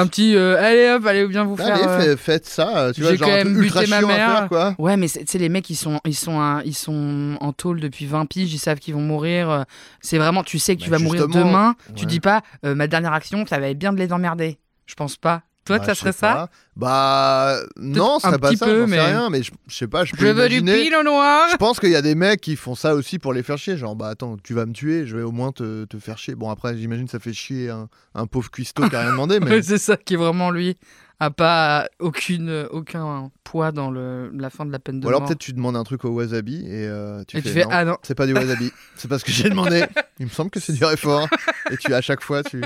[0.00, 0.34] un petit.
[0.34, 1.74] euh, allez hop, allez bien vous faire.
[1.74, 3.98] Allez, euh, faites ça, tu vois, j'ai genre quand un même truc ultra buté ma
[3.98, 4.38] à mère.
[4.38, 4.74] faire, quoi.
[4.78, 7.52] Ouais, mais c'est- tu sais, les mecs, ils sont, ils, sont, un- ils sont en
[7.52, 9.50] tôle depuis 20 piges, ils savent qu'ils vont mourir.
[9.50, 9.62] euh,
[10.00, 11.74] C'est vraiment, tu sais que tu Bah, vas mourir demain.
[11.96, 12.06] Tu ouais.
[12.06, 14.58] dis pas, euh, ma dernière action, ça va être bien de les emmerder.
[14.88, 15.42] Je pense pas.
[15.64, 16.48] Toi, Bah, ça serait ça.
[16.76, 20.06] Bah non, ce serait pas petit ça, peu, mais- rien, mais je, je sais pas,
[20.06, 20.84] je peux Je veux du imaginer.
[20.84, 23.34] pile au noir Je pense qu'il y a des mecs qui font ça aussi pour
[23.34, 23.76] les faire chier.
[23.76, 26.34] Genre, bah attends, tu vas me tuer, je vais au moins te, te faire chier.
[26.36, 29.40] Bon, après, j'imagine que ça fait chier un, un pauvre cuistot qui a rien demandé,
[29.42, 30.78] mais c'est ça qui est vraiment lui.
[31.20, 35.24] A pas aucune, aucun poids dans le, la fin de la peine de Ou alors
[35.26, 37.70] peut-être tu demandes un truc au wasabi et euh, tu Et fais, tu fais, non,
[37.72, 39.84] ah non, c'est pas du wasabi, c'est pas ce que j'ai demandé.
[40.20, 41.26] Il me semble que c'est du réfort.
[41.72, 42.62] Et tu à chaque fois, tu,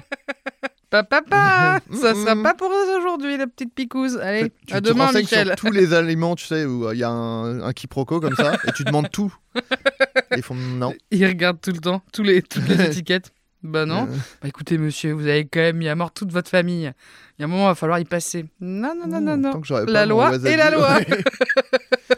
[0.93, 4.19] papa, papa, ça sera pas pour aujourd'hui, la petite picouse.
[4.19, 5.47] Allez, tu à te demain, renseignes Michel.
[5.49, 8.37] sur tous les aliments, tu sais, où euh, il y a un, un quiproquo comme
[8.37, 9.35] ça, et tu demandes tout.
[9.57, 9.61] Et
[10.37, 10.95] ils font non.
[11.11, 13.33] Il regarde tout le temps, tous les, toutes les étiquettes.
[13.63, 14.05] Bah non.
[14.11, 16.93] Euh, Bah écoutez, monsieur, vous avez quand même mis à mort toute votre famille.
[17.39, 18.45] Il y a un moment, il va falloir y passer.
[18.61, 19.61] Non, non, non, non, non.
[19.63, 20.99] j'aurais La loi est la loi.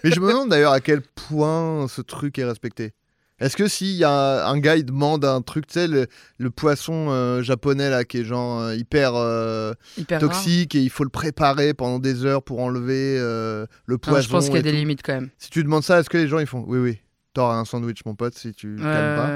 [0.03, 2.93] Mais je me demande d'ailleurs à quel point ce truc est respecté.
[3.41, 6.07] Est-ce que s'il y a un gars, il demande un truc, tu sais, le,
[6.39, 10.89] le poisson euh, japonais là, qui est genre euh, hyper euh, Hyper toxique et il
[10.91, 14.23] faut le préparer pendant des heures pour enlever euh, le Non, poisson.
[14.23, 14.77] je pense qu'il y a et des tout.
[14.77, 15.31] limites quand même.
[15.39, 16.99] Si tu demandes ça, est-ce que les gens ils font Oui, oui,
[17.33, 19.29] t'auras un sandwich, mon pote, si tu calmes pas?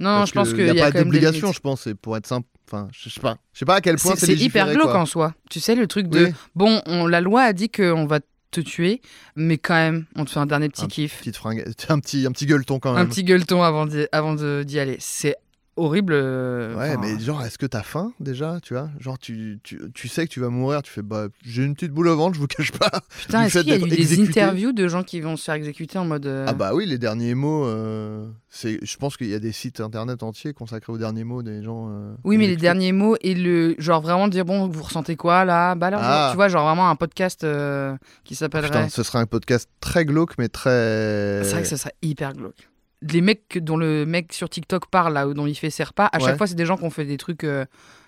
[0.00, 1.54] Non, non, Parce je pense que qu'il y a pas quand même des d'obligation, limites.
[1.54, 2.48] je pense, c'est pour être simple.
[2.66, 3.36] Enfin, je sais pas.
[3.52, 4.98] Je sais pas à quel point C'est c'est c'est hyper glauque quoi.
[5.00, 5.34] en soi.
[5.50, 6.32] Tu sais, le truc de Oui.
[6.56, 8.18] bon, on, la loi a dit qu'on va
[8.54, 9.00] te tuer,
[9.36, 11.18] mais quand même, on te fait un dernier petit Un kiff.
[11.18, 13.02] Petite fringue, un petit, un petit gueuleton quand même.
[13.02, 14.96] Un petit gueuleton avant d'y avant d'y aller.
[15.00, 15.36] C'est
[15.76, 16.12] horrible.
[16.14, 18.90] euh, Ouais, enfin, mais genre, est-ce que t'as faim déjà, tu vois?
[18.98, 21.92] Genre, tu, tu, tu sais que tu vas mourir, tu fais, bah, j'ai une petite
[21.92, 22.90] boule au ventre, je vous cache pas.
[23.26, 25.98] Putain, est-ce qu'il y a eu des interviews de gens qui vont se faire exécuter
[25.98, 26.26] en mode.
[26.26, 29.52] euh, Ah bah oui, les derniers mots, euh, c'est, je pense qu'il y a des
[29.52, 31.88] sites internet entiers consacrés aux derniers mots des gens.
[31.90, 35.44] euh, Oui, mais les derniers mots et le genre vraiment dire bon, vous ressentez quoi
[35.44, 35.74] là?
[35.74, 36.28] Bah alors, Ah.
[36.30, 38.68] tu vois, genre vraiment un podcast euh, qui s'appellerait.
[38.68, 41.40] Putain, ce sera un podcast très glauque, mais très.
[41.44, 42.68] C'est vrai que ça serait hyper glauque.
[43.10, 46.18] Les mecs dont le mec sur TikTok parle, là, dont il fait ses repas, à
[46.18, 46.24] Ouais.
[46.24, 47.64] chaque fois, c'est des gens qui ont fait des trucs, euh,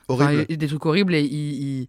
[0.08, 0.46] horrible.
[0.46, 1.88] des trucs horribles et ils, ils-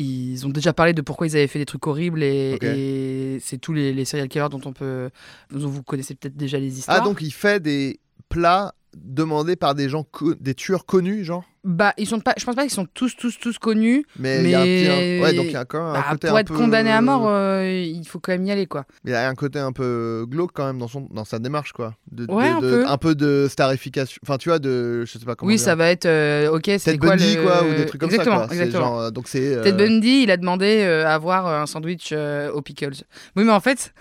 [0.00, 3.72] ils ont déjà parlé de pourquoi ils avaient fait des trucs horribles et, c'est tous
[3.72, 5.10] les, les serial killers dont on peut,
[5.50, 6.98] dont vous connaissez peut-être déjà les histoires.
[7.02, 10.06] Ah, donc il fait des plats demandés par des gens,
[10.40, 11.44] des tueurs connus, genre?
[11.64, 14.06] Bah, ils sont pas, je pense pas qu'ils sont tous, tous, tous connus.
[14.18, 14.90] Mais il y a un Mais- petit.
[14.90, 16.56] un- Ouais, donc il y a quand même un Bah, côté pour un être peu-
[16.56, 18.86] condamné à mort, euh, il faut quand même y aller, quoi.
[19.04, 21.72] Il y a un côté un peu glauque quand même dans, son, dans sa démarche,
[21.72, 21.94] quoi.
[22.10, 22.86] De, de- Ouais, un de- peu.
[22.88, 24.18] un peu de starification.
[24.24, 25.04] Enfin, tu vois, de.
[25.04, 25.64] Je sais pas comment oui, dire.
[25.64, 27.42] ça va être, euh, ok, c'est Ted quoi Bundy, le...
[27.42, 28.54] quoi, ou des trucs comme exactement, ça, quoi.
[28.54, 29.54] Exactement, genre, euh, donc c'est.
[29.56, 33.02] euh, Ted Bundy, il a demandé euh, à avoir euh, un sandwich euh, aux pickles.
[33.36, 33.92] Oui, mais en fait,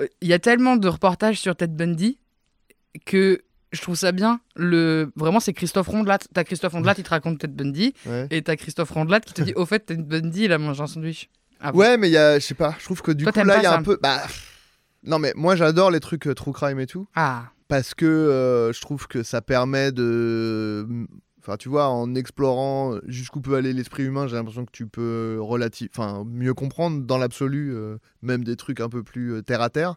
[0.00, 2.18] euh, il y a tellement de reportages sur Ted Bundy
[3.04, 3.42] que
[3.76, 4.40] je trouve ça bien.
[4.56, 5.10] Le...
[5.16, 6.18] Vraiment, c'est Christophe Rondelat.
[6.34, 8.26] T'as Christophe Rondelat, il te raconte Ted Bundy, Ouais.
[8.30, 10.86] et t'as Christophe Rondelat qui te dit, au fait, Ted Bundy, il a mangé un
[10.86, 11.28] sandwich.
[11.60, 12.38] Ah bon Ouais, mais il y a.
[12.38, 13.82] Je sais pas, je trouve que du Toi, coup, là, il y a ça un
[13.82, 13.98] peu.
[14.02, 14.22] Bah.
[15.04, 17.06] Non, mais moi, j'adore les trucs euh, true crime et tout.
[17.14, 20.86] Ah, Parce que euh, je trouve que ça permet de.
[21.40, 25.36] Enfin, tu vois, en explorant jusqu'où peut aller l'esprit humain, j'ai l'impression que tu peux
[25.40, 29.70] relative, enfin, mieux comprendre dans l'absolu, euh, même des trucs un peu plus terre à
[29.70, 29.94] terre.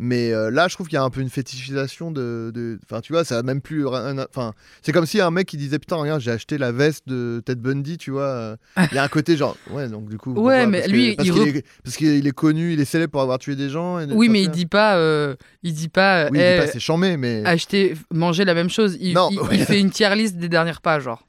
[0.00, 2.78] Mais euh, là, je trouve qu'il y a un peu une fétichisation de.
[2.84, 3.86] Enfin, tu vois, ça a même plus.
[3.86, 7.40] Enfin, c'est comme si un mec qui disait Putain, regarde, j'ai acheté la veste de
[7.46, 8.22] Ted Bundy, tu vois.
[8.24, 8.56] euh,
[8.90, 9.56] Il y a un côté genre.
[9.70, 10.34] Ouais, donc du coup.
[10.36, 12.84] Ouais, mais Parce que- lui, parce il re- est, parce qu'il est connu, il est
[12.84, 14.00] célèbre pour avoir tué des gens.
[14.00, 16.80] et- oui, mais il dit pas, euh, il dit pas, Oui, il dit pas c'est
[16.80, 17.42] chambé, mais.
[17.44, 18.96] acheter, manger la même chose.
[19.00, 19.48] Il, Non, il- ouais.
[19.52, 21.24] il fait une tier list des dernières pages, genre.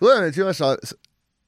[0.00, 0.76] Ouais, mais tu vois, ça-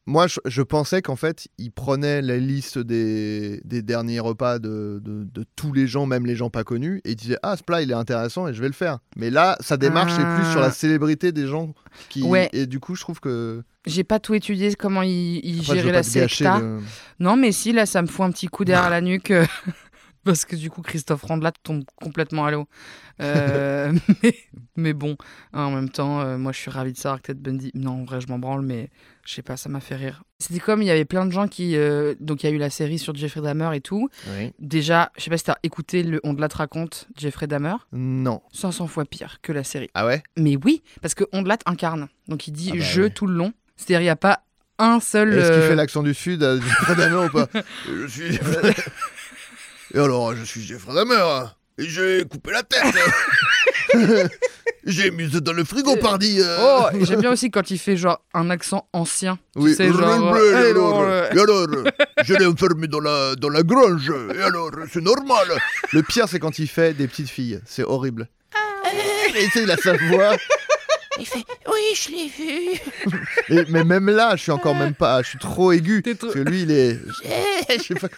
[0.07, 5.01] moi, je, je pensais qu'en fait, il prenait la liste des, des derniers repas de,
[5.05, 7.63] de, de tous les gens, même les gens pas connus, et il disait Ah, ce
[7.65, 8.99] plat, il est intéressant et je vais le faire.
[9.17, 10.67] Mais là, sa démarche est plus sur Ah.
[10.67, 11.75] la célébrité des gens.
[12.09, 12.23] Qui...
[12.23, 12.49] Ouais.
[12.53, 13.63] Et du coup, je trouve que.
[13.87, 16.59] J'ai pas tout étudié comment il, il Après, gérait la secta.
[16.61, 16.81] le-
[17.21, 19.33] Non, mais si, là, ça me fout un petit coup derrière la nuque.
[20.27, 22.67] Parce que du coup, Christophe Randelat tombe complètement à l'eau.
[23.23, 24.35] Euh, mais,
[24.77, 25.17] mais bon,
[25.55, 27.71] hein, en même temps, euh, moi, je suis ravi de savoir que Ted Bundy.
[27.75, 28.91] Non, en vrai, je m'en branle, mais
[29.25, 30.23] je sais pas, ça m'a fait rire.
[30.39, 31.77] C'était comme il y avait plein de gens qui.
[31.77, 34.09] euh, Donc, il y a eu la série sur Jeffrey Dahmer et tout.
[34.37, 34.53] Oui.
[34.59, 37.77] Déjà, je sais pas si t'as écouté le On de la te raconte, Jeffrey Dahmer.
[37.93, 38.43] Non.
[38.53, 39.89] 500 fois pire que la série.
[39.95, 40.23] Ah ouais?
[40.37, 42.09] Mais oui, parce que Ondelat incarne.
[42.29, 43.53] Donc il dit Ah bah je tout le long.
[43.77, 44.43] C'est-à-dire, il n'y a pas
[44.79, 45.33] un seul.
[45.33, 47.49] Est-ce qu'il fait l'accent du Sud à Jeffrey Dahmer ou pas?
[47.87, 48.39] Je suis
[49.97, 51.47] Et alors, je suis Jeffrey Dahmer
[51.79, 52.95] et j'ai coupé la tête
[54.85, 56.37] J'ai mis ça dans le frigo, Euh, pardi.
[56.41, 56.57] euh.
[56.61, 59.37] Oh, et j'aime bien aussi quand il fait genre un accent ancien.
[59.57, 60.35] Oui, tu sais, genre.
[60.35, 61.67] euh, et alors, et alors,
[62.25, 65.49] je l'ai enfermé dans la, dans la grange, et alors, c'est normal.
[65.93, 68.29] Le pire, c'est quand il fait des petites filles, c'est horrible.
[69.35, 70.37] Et tu sais, il a sa voix,
[71.19, 72.79] Il fait Oui, je l'ai vu.
[73.49, 76.03] et- mais même là, je suis encore même pas, je suis trop aigu.
[76.03, 76.99] Trop- Parce que lui, il est.
[77.79, 78.09] Je sais pas.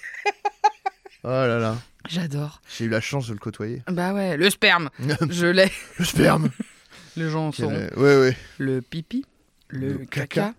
[1.30, 1.76] Oh là là,
[2.08, 2.62] J'adore.
[2.74, 3.82] j'ai eu la chance de le côtoyer.
[3.86, 4.88] Bah ouais, le sperme.
[5.28, 5.70] Je l'ai.
[5.98, 6.48] Le sperme.
[7.18, 7.66] Les gens sont.
[7.70, 8.36] Ouais, ouais.
[8.56, 9.26] Le pipi,
[9.68, 10.54] le, Le caca, caca.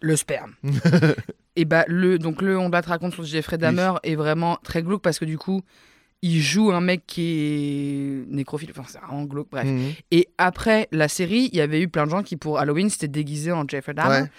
[0.00, 0.54] le sperme.
[1.56, 5.02] et bah le donc le on te raconte sur Jeffrey Dahmer est vraiment très glauque
[5.02, 5.62] parce que du coup
[6.22, 9.66] il joue un mec qui est nécrophile, enfin c'est vraiment glauque, bref.
[9.66, 9.92] Mhm.
[10.10, 13.06] Et après la série, il y avait eu plein de gens qui pour Halloween s'étaient
[13.08, 14.22] déguisés en Jeffrey Dahmer.
[14.22, 14.30] Ouais.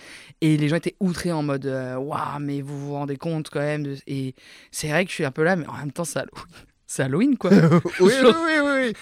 [0.42, 3.60] Et les gens étaient outrés en mode euh, Waouh, mais vous vous rendez compte quand
[3.62, 3.84] même.
[3.84, 4.36] de- Et
[4.72, 6.46] c'est vrai que je suis un peu là, mais en même temps, c'est Halloween.
[6.92, 7.52] C'est Halloween quoi.
[8.00, 8.94] oui, oui, oui, oui.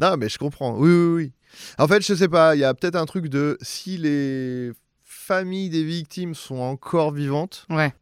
[0.00, 0.78] Non, mais je comprends.
[0.78, 1.32] Oui, oui, oui.
[1.76, 4.72] En fait, je sais pas, il y a peut-être un truc de si les
[5.02, 7.92] familles des victimes sont encore vivantes, ouais,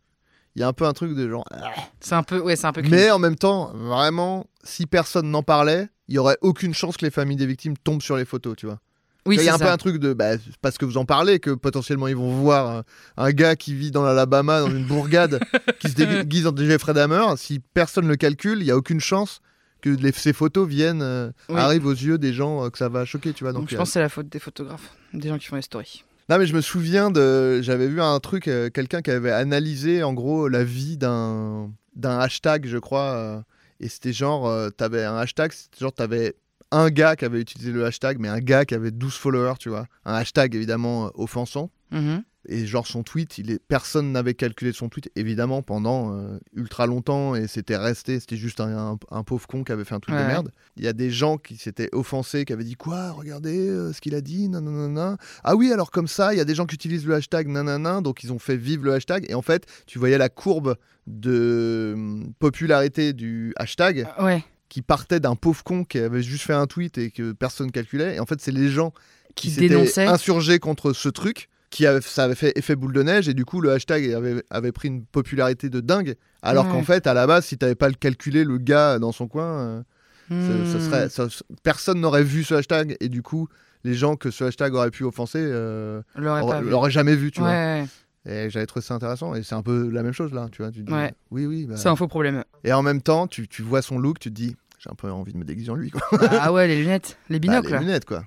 [0.56, 1.44] il y a un peu un truc de genre.
[1.52, 1.70] ah.
[2.00, 2.82] c'est un peu, ouais, c'est un peu.
[2.82, 7.04] Mais en même temps, vraiment, si personne n'en parlait, il y aurait aucune chance que
[7.04, 8.78] les familles des victimes tombent sur les photos, tu vois.
[9.24, 9.64] oui, il y c'est a un ça.
[9.66, 12.68] peu un truc de bah, parce que vous en parlez que potentiellement ils vont voir
[12.70, 12.82] un,
[13.16, 15.40] un gars qui vit dans l'Alabama dans une bourgade
[15.80, 17.24] qui se déguise en Jeffrey Dahmer.
[17.36, 19.40] Si personne le calcule, il y a aucune chance
[19.80, 21.58] que les- ces photos viennent euh, Oui.
[21.58, 23.52] arrivent aux yeux des gens euh, que ça va choquer, tu vois.
[23.52, 25.56] Donc, Donc, je euh, pense que c'est la faute des photographes, des gens qui font
[25.56, 26.04] les stories.
[26.32, 27.60] Non, mais je me souviens de.
[27.60, 32.18] J'avais vu un truc, euh, quelqu'un qui avait analysé en gros la vie d'un d'un
[32.20, 33.12] hashtag, je crois.
[33.12, 33.42] euh,
[33.80, 36.34] et c'était genre, euh, t'avais un hashtag, c'était genre, t'avais
[36.70, 39.68] un gars qui avait utilisé le hashtag, mais un gars qui avait 12 followers, tu
[39.68, 39.84] vois.
[40.06, 41.70] Un hashtag évidemment offensant.
[41.90, 42.22] Mhm.
[42.48, 43.58] Et genre son tweet, il est...
[43.60, 48.60] personne n'avait calculé son tweet, évidemment, pendant euh, ultra longtemps, et c'était resté, c'était juste
[48.60, 50.22] un, un- un pauvre con qui avait fait un tweet Ouais.
[50.22, 50.50] de merde.
[50.76, 54.00] Il y a des gens qui s'étaient offensés, qui avaient dit quoi, regardez euh, ce
[54.00, 55.18] qu'il a dit, nanana.
[55.44, 58.00] Ah oui, alors comme ça, il y a des gens qui utilisent le hashtag nanana,
[58.00, 60.76] donc ils ont fait vivre le hashtag, et en fait, tu voyais la courbe
[61.06, 66.44] de hum, popularité du hashtag Euh, Ouais, qui partait d'un pauvre con qui avait juste
[66.44, 68.92] fait un tweet et que personne calculait, et en fait, c'est les gens
[69.34, 70.06] qui s'étaient dénonçait.
[70.06, 73.44] insurgés contre ce truc qui avait, ça avait fait effet boule de neige et du
[73.44, 76.70] coup le hashtag avait, avait pris une popularité de dingue alors Ouais.
[76.72, 79.44] qu'en fait à la base si t'avais pas le calculé le gars dans son coin
[79.58, 79.82] euh,
[80.28, 80.36] ça-
[80.72, 80.80] ça Hmm.
[80.90, 81.26] serait, ça-
[81.64, 83.48] personne n'aurait vu ce hashtag et du coup
[83.84, 87.78] les gens que ce hashtag aurait pu offenser euh, l'auraient jamais vu tu vois
[88.24, 90.70] et j'avais trouvé ça intéressant et c'est un peu la même chose là tu vois
[90.70, 91.12] tu dis, Ouais.
[91.32, 91.76] oui oui bah.
[91.76, 92.44] c'est un faux problème.
[92.64, 95.10] et en même temps tu, tu vois son look tu te dis j'ai un peu
[95.10, 96.02] envie de me déguiser en lui quoi
[96.40, 97.72] ah ouais, les lunettes, les Bah, binocles.
[97.72, 98.24] les lunettes quoi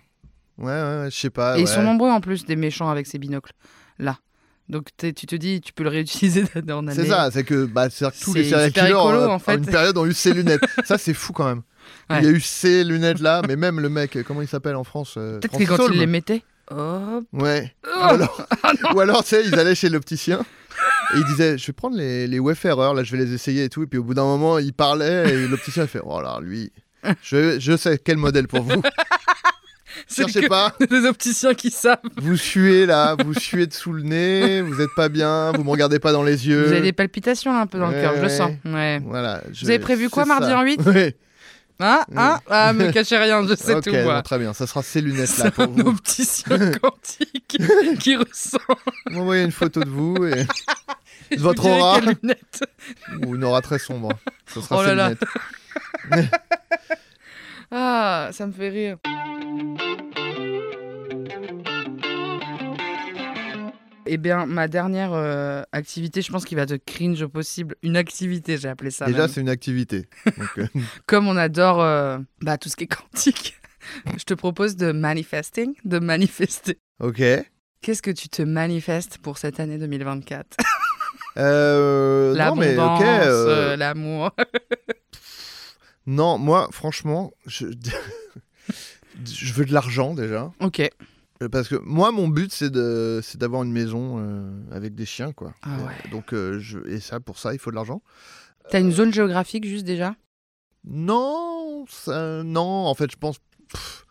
[0.57, 3.07] ouais ouais, ouais, je sais pas Et ils sont nombreux en plus des méchants avec
[3.07, 3.53] ces binocles
[3.99, 4.17] là.
[4.67, 6.91] Donc tu te dis, tu peux le réutiliser année.
[6.93, 9.55] C'est ça, c'est que, bah, que tous les serial killers écolo, euh, en fait.
[9.55, 10.63] une période ont eu ces lunettes.
[10.85, 11.61] ça, c'est fou quand même.
[12.09, 12.17] Ouais.
[12.19, 14.83] Il y a eu ces lunettes là, mais même le mec, comment il s'appelle en
[14.83, 15.93] France euh, Peut-être que quand Holm.
[15.93, 16.43] ils les mettaient.
[16.71, 17.25] Hop.
[17.31, 17.75] Ouais.
[17.85, 18.47] Oh Ou alors,
[18.95, 20.43] ou alors, tu sais, ils allaient chez l'opticien
[21.13, 23.69] et ils disaient Je vais prendre les, les Wayfarers, là, je vais les essayer et
[23.69, 23.83] tout.
[23.83, 26.71] Et puis au bout d'un moment, il parlait et l'opticien a fait Oh là, lui,
[27.21, 28.81] je, je sais quel modèle pour vous.
[30.07, 31.99] C'est Cherchez que pas, des opticiens qui savent.
[32.17, 35.69] vous suez là, vous suez de sous le nez, vous êtes pas bien, vous me
[35.69, 36.65] regardez pas dans les yeux.
[36.65, 38.51] Vous avez des palpitations là, un peu dans Ouais, le cœur, je le sens.
[38.65, 38.99] Ouais.
[39.05, 40.57] Voilà, je- Vous avez prévu quoi mardi ça.
[40.59, 41.15] en 8 Ouais.
[41.79, 43.91] Hein Hein Ah, me cachez rien, je sais ok, tout.
[43.95, 44.21] moi.
[44.21, 45.89] très bien, ça sera ces lunettes là C'est pour un vous.
[45.89, 47.57] opticien quantique
[47.99, 48.57] qui ressent.
[49.07, 50.45] Vous m'envoyez une photo de vous et
[51.31, 51.99] Je Votre aura.
[53.25, 54.09] ou une aura très sombre.
[54.53, 55.09] Ce sera Oh ces là là.
[56.11, 56.31] lunettes.
[57.71, 58.97] Ah, ça me fait rire.
[64.07, 67.75] Eh bien, ma dernière euh, activité, je pense qu'il va te cringe au possible.
[67.81, 69.07] Une activité, j'ai appelé ça.
[69.07, 70.07] Déjà, c'est une activité.
[70.37, 70.67] Donc, euh,
[71.07, 73.55] Comme on adore euh, bah, tout ce qui est quantique,
[74.17, 76.77] je te propose de manifesting, de manifester.
[76.99, 77.21] ok.
[77.81, 80.57] Qu'est-ce que tu te manifestes pour cette année 2024
[81.37, 83.05] Euh, L'abondance, ok.
[83.05, 84.31] euh, l'amour.
[86.07, 87.67] Non, moi, franchement, je...
[89.25, 90.51] je veux de l'argent déjà.
[90.59, 90.81] ok.
[91.41, 95.05] Euh, Parce que moi, mon but, c'est de, c'est d'avoir une maison euh, avec des
[95.05, 95.53] chiens, quoi.
[95.63, 96.09] Ah ouais.
[96.11, 96.79] Donc, euh, je...
[96.87, 98.01] et ça, pour ça, il faut de l'argent.
[98.69, 100.15] T'as une zone géographique juste déjà?
[100.85, 103.37] Non, ça- non, en fait, je pense.
[103.69, 104.05] pff.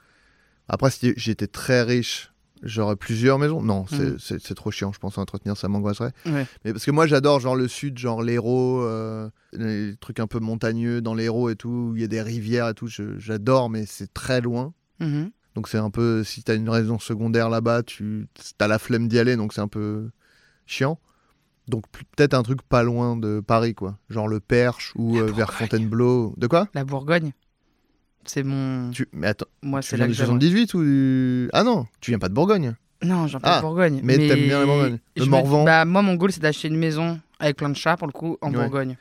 [0.68, 2.30] Après, si j'étais très riche,
[2.64, 3.62] j'aurais plusieurs maisons.
[3.62, 4.18] Non, c'est Mm.
[4.18, 6.12] c'est- trop chiant, je pense, à entretenir, ça m'angoisserait.
[6.26, 6.46] Ouais.
[6.64, 10.38] Mais parce que moi, j'adore genre le sud, genre l'Hérault, euh, les trucs un peu
[10.40, 12.88] montagneux dans l'Hérault et tout, où il y a des rivières et tout.
[12.88, 14.72] J'adore, mais c'est très loin.
[15.00, 15.30] Mhm.
[15.54, 18.26] Donc c'est un peu, si t'as une raison secondaire là-bas, tu
[18.58, 20.10] as la flemme d'y aller, donc c'est un peu
[20.66, 20.98] chiant.
[21.68, 23.96] Donc peut-être un truc pas loin de Paris, quoi.
[24.10, 25.52] Genre le Perche ou euh, vers.
[25.54, 26.34] Fontainebleau.
[26.36, 26.68] De quoi?
[26.74, 27.32] La Bourgogne.
[28.26, 28.90] C'est mon.
[28.90, 29.06] Tu...
[29.12, 30.26] Mais attends, Moi, c'est là que j'aimerais.
[30.40, 31.50] 78 ou du...
[31.52, 32.74] Ah non, tu viens pas de Bourgogne.
[33.02, 34.00] Non, j'en Ah, pas Bourgogne.
[34.02, 34.98] mais t'aimes bien la Bourgogne.
[35.16, 35.64] Le me- Morvan.
[35.64, 38.38] Bah, moi, mon goal, c'est d'acheter une maison avec plein de chats, pour le coup,
[38.40, 38.56] en Ouais.
[38.62, 38.96] Bourgogne.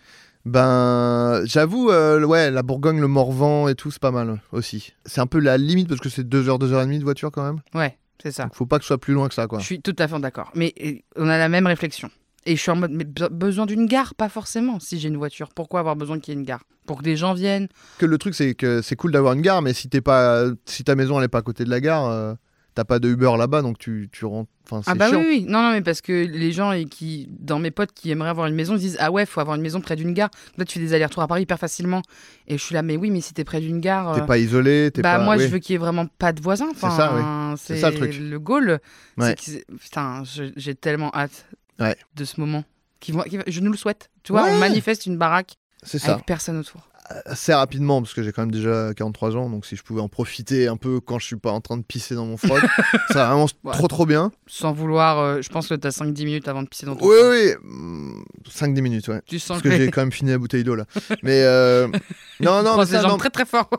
[0.46, 4.94] Ben, j'avoue, euh, ouais, la Bourgogne, le Morvan et tout, c'est pas mal aussi.
[5.06, 7.62] C'est un peu la limite parce que c'est 2h, 2h30 de voiture quand même.
[7.74, 8.44] Ouais, c'est ça.
[8.44, 9.60] Donc faut pas que ce soit plus loin que ça, quoi.
[9.60, 10.52] Je suis tout à fait d'accord.
[10.54, 10.74] Mais
[11.16, 12.10] on a la même réflexion.
[12.46, 15.18] Et je suis en mode, mais be- besoin d'une gare, pas forcément, si j'ai une
[15.18, 15.50] voiture.
[15.56, 16.64] Pourquoi avoir besoin qu'il y ait une gare?
[16.86, 17.70] Pour que des gens viennent.
[18.00, 20.84] Que le truc, c'est que c'est cool d'avoir une gare, mais si t'es pas, si
[20.84, 22.34] ta maison elle est pas à côté de la gare, euh,
[22.76, 24.50] t'as pas de Uber là-bas, donc tu, tu rentres.
[24.70, 25.20] Enfin, Ah bah chiant.
[25.20, 25.46] oui, oui.
[25.48, 28.48] Non, non, mais parce que les gens et qui, dans mes potes qui aimeraient avoir
[28.48, 30.30] une maison, ils disent Ah ouais, faut avoir une maison près d'une gare.
[30.58, 32.02] Là, tu fais des allers-retours à Paris hyper facilement.
[32.48, 34.16] Et je suis là, mais oui, mais si t'es près d'une gare.
[34.16, 35.24] T'es euh, pas isolé, t'es bah pas.
[35.24, 35.44] moi, oui.
[35.44, 36.70] je veux qu'il y ait vraiment pas de voisins.
[36.76, 37.56] C'est ça, oui.
[37.58, 38.18] C'est ça, le truc.
[38.20, 38.80] Le goal.
[39.18, 39.36] c'est Ouais.
[39.36, 41.46] que c'est- Putain, je- j'ai tellement hâte
[41.80, 41.96] Ouais.
[42.16, 42.64] de ce moment.
[43.00, 44.10] Qui va- qui va- Je nous le souhaite.
[44.24, 44.52] Tu vois, Ouais.
[44.54, 46.14] on manifeste une baraque C'est ça.
[46.14, 46.88] avec personne autour.
[47.26, 50.08] Assez rapidement, parce que j'ai quand même déjà 43 ans, donc si je pouvais en
[50.08, 52.62] profiter un peu quand je suis pas en train de pisser dans mon froc,
[53.10, 53.74] ça serait vraiment Ouais.
[53.74, 54.32] trop trop bien.
[54.48, 57.16] Sans vouloir, euh, je pense que t'as 5-10 minutes avant de pisser dans ton Oui,
[57.52, 57.62] froc.
[57.66, 59.22] oui, 5-10 minutes, ouais.
[59.26, 60.86] Tu sens Parce que j'ai quand même fini la bouteille d'eau là.
[61.24, 61.90] Mais euh,
[62.40, 63.70] non, non, mais ça, non, très très fort.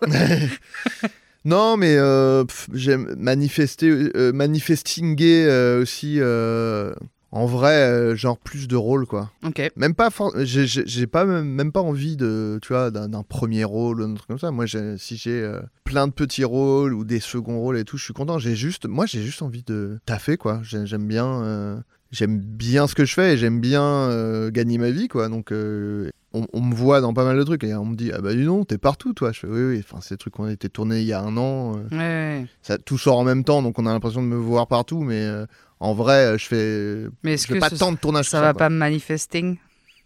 [1.46, 6.18] non, mais euh, j'aime manifester, euh, manifestinguer euh, aussi.
[7.34, 9.30] En vrai, euh, genre plus de rôles quoi.
[9.44, 9.70] ok.
[9.76, 14.00] Même pas, for- j'ai- pas même, même pas envie de, tu vois, d'un premier rôle
[14.00, 14.50] ou un truc comme ça.
[14.52, 17.96] Moi, j'ai- si j'ai euh, plein de petits rôles ou des seconds rôles et tout,
[17.98, 18.38] je suis content.
[18.38, 20.60] J'ai juste, moi, j'ai juste envie de taffer quoi.
[20.62, 21.76] J'ai- J'aime bien, euh,
[22.12, 25.28] j'aime bien ce que je fais et j'aime bien euh, gagner ma vie quoi.
[25.28, 28.10] Donc, euh, on, on me voit dans pas mal de trucs et on me dit,
[28.12, 29.32] ah bah dis non, t'es partout toi.
[29.32, 29.82] Je fais, oui, oui.
[29.82, 31.76] Enfin, c'est des trucs qu'on a été tournés il y a un an.
[31.78, 32.46] euh, Ouais, ouais.
[32.62, 35.22] ça tout sort en même temps, donc on a l'impression de me voir partout, mais
[35.22, 35.46] euh,
[35.80, 38.28] en vrai, euh, je fais, Mais est-ce je fais que pas ce- tant de tournages.
[38.28, 38.58] ça que va quoi.
[38.58, 39.56] pas manifesting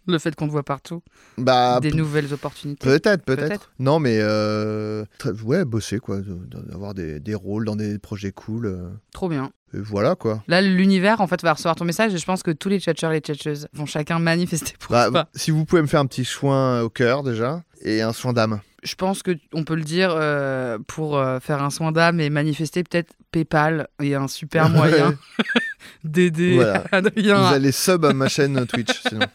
[0.07, 1.01] le fait qu'on te voit partout?
[1.37, 3.71] Bah, Des nouvelles opportunités Peut-être, peut-être.
[3.79, 5.05] Non, mais euh,
[5.43, 8.91] ouais, bosser quoi, d'avoir des, des rôles dans des projets cool.
[9.13, 9.51] Trop bien.
[9.73, 10.43] Et voilà quoi.
[10.47, 13.11] Là, l'univers, en fait, va recevoir ton message et je pense que tous les tchatcheurs
[13.11, 15.29] et les tchatcheuses vont chacun manifester pour Bah, ça.
[15.35, 18.59] si vous pouvez me faire un petit soin au cœur déjà et un soin d'âme.
[18.81, 22.29] Je pense que on peut le dire euh, pour euh, faire un soin d'âme et
[22.29, 25.15] manifester peut-être PayPal est un super moyen
[26.03, 26.83] d'aider Voilà.
[26.91, 27.37] Adrien.
[27.49, 29.01] Vous allez sub à ma chaîne Twitch.
[29.07, 29.25] Sinon.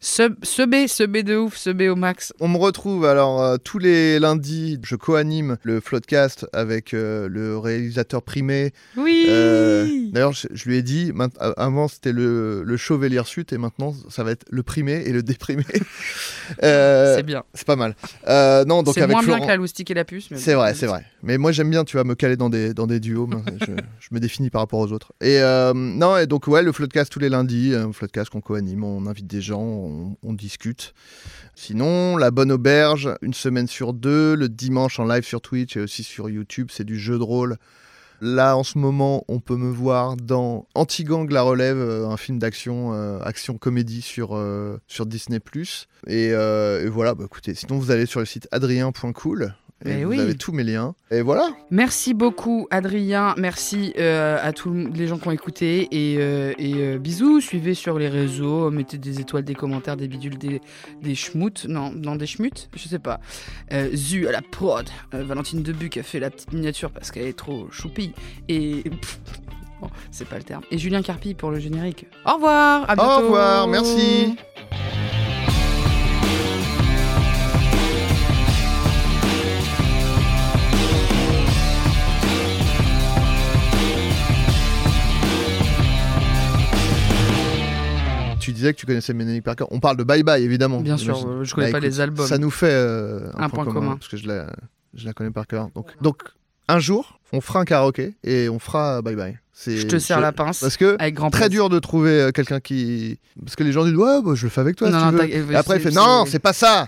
[0.00, 2.32] Sub, subé, subé de ouf, subé au max.
[2.38, 4.78] On me retrouve alors euh, tous les lundis.
[4.84, 8.72] Je co-anime le Floodcast avec euh, le réalisateur primé.
[8.96, 9.26] Oui.
[9.28, 11.12] Euh, D'ailleurs, je, je lui ai dit,
[11.56, 15.12] avant c'était le, le chauve et l'hirsute et maintenant ça va être le primé et
[15.12, 15.64] le déprimé.
[16.60, 17.42] C'est bien.
[17.52, 17.94] c'est pas mal.
[18.66, 20.28] Non, donc C'est avec moins bien que la loustique et la puce.
[20.34, 21.04] C'est vrai, c'est vrai.
[21.22, 23.28] Mais moi j'aime bien, tu vas me caler dans des, dans des duos.
[23.60, 23.66] je,
[24.00, 25.12] je me définis par rapport aux autres.
[25.20, 25.40] Et
[25.74, 29.26] non, et donc ouais, le Floodcast tous les lundis, un Floodcast qu'on co-anime, on invite
[29.26, 29.87] des gens, on,
[30.22, 30.94] on discute.
[31.54, 35.80] Sinon, la bonne auberge, une semaine sur deux, le dimanche en live sur Twitch et
[35.80, 37.58] aussi sur YouTube, c'est du jeu de rôle.
[38.20, 42.38] Là, en ce moment, on peut me voir dans Anti-Gang La Relève, euh, un film
[42.38, 45.40] d'action, euh, action-comédie sur, euh, sur Disney+.
[46.08, 49.54] Et, et voilà, bah, écoutez, sinon vous allez sur le site adrien.cool
[49.84, 50.20] et Mais vous oui.
[50.20, 50.94] avez tous mes liens.
[51.10, 51.50] Et voilà.
[51.70, 56.74] Merci beaucoup Adrien, merci euh, à tous les gens qui ont écouté et, euh, et,
[56.76, 60.60] euh, bisous, suivez sur les réseaux, mettez des étoiles, des commentaires, des bidules, des,
[61.00, 63.20] des schmoutes, non, non des schmutes, je sais pas.
[63.94, 67.70] Zu à la prod, Valentine Debuc a fait la petite miniature parce qu'elle est trop
[67.70, 68.12] choupie
[68.48, 68.82] et...
[68.82, 69.20] pff,
[69.80, 70.62] bon, c'est pas le terme.
[70.72, 72.06] Et Julien Carpi pour le générique.
[72.26, 73.10] Au revoir, à bientôt.
[73.10, 74.36] Au revoir, merci.
[88.58, 89.64] Disais que tu connaissais Ménélique Parker.
[89.70, 90.80] On parle de Bye Bye, évidemment.
[90.80, 92.26] Bien sûr, euh, je connais Bah, pas écoute, les albums.
[92.26, 93.96] Ça nous fait euh, un, Un point, point commun, commun.
[93.96, 94.46] parce que je la,
[94.94, 95.68] je la connais par cœur.
[95.74, 96.22] Donc, donc,
[96.68, 99.38] un jour, on fera un karaoké et on fera Bye Bye.
[99.66, 102.60] Je te serre la pince Parce que avec grand très dur de trouver euh, quelqu'un
[102.60, 103.18] qui.
[103.44, 105.10] Parce que les gens disent Ouais, bah, je le fais avec toi Non, si non,
[105.10, 105.44] tu veux.
[105.46, 106.86] t'as- Et après, il fait Non, c'est pas ça.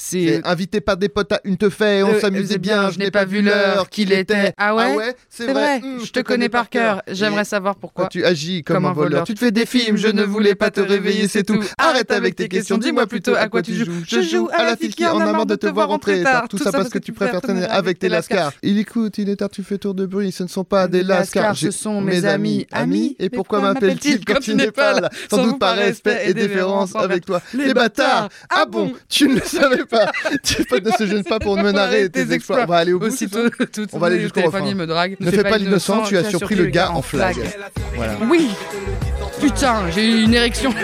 [0.00, 2.98] C'est invité par des potes à une te fait, on Euh, s'amusait c'est bien, je
[3.00, 4.52] n'ai pas vu l'heure qu'il était.
[4.56, 7.02] Ah ouais c'est C'est vrai, Hum, je te connais par cœur.
[7.08, 8.06] J'aimerais Et savoir Quand pourquoi.
[8.06, 10.80] tu agis comme, un voleur, tu te fais des films, je ne voulais pas te
[10.80, 11.58] réveiller, c'est tout.
[11.78, 14.04] Arrête avec tes questions, dis-moi plutôt à quoi tu joues.
[14.06, 16.46] Je joue à la fille qui en a marre de te voir rentrer tard.
[16.48, 18.52] Tout ça parce que tu préfères traîner avec tes lascars.
[18.62, 21.02] Il écoute, il est tard, tu fais tour de bruit, ce ne sont pas des
[21.02, 21.56] lascars.
[21.56, 22.66] ce sont mes amis.
[22.70, 26.94] Amis Et pourquoi m'appelle-t-il quand tu n'es pas là Sans doute par respect et déférence
[26.94, 27.42] avec toi.
[27.52, 30.12] Les bâtards Ah bon Tu ne le savais pas
[30.68, 32.62] potes ne se gênent pas pour me narrer tes exploits.
[32.62, 33.06] On va aller au bout.
[33.06, 34.74] Aussitôt, soir tout On va aller jusqu'au refrain.
[34.74, 35.16] me drague.
[35.20, 37.36] Ne fais pas l'innocent, tu as surpris le gars en flag.
[37.94, 38.14] Voilà.
[38.28, 38.48] Oui
[39.40, 40.74] Putain, j'ai eu une érection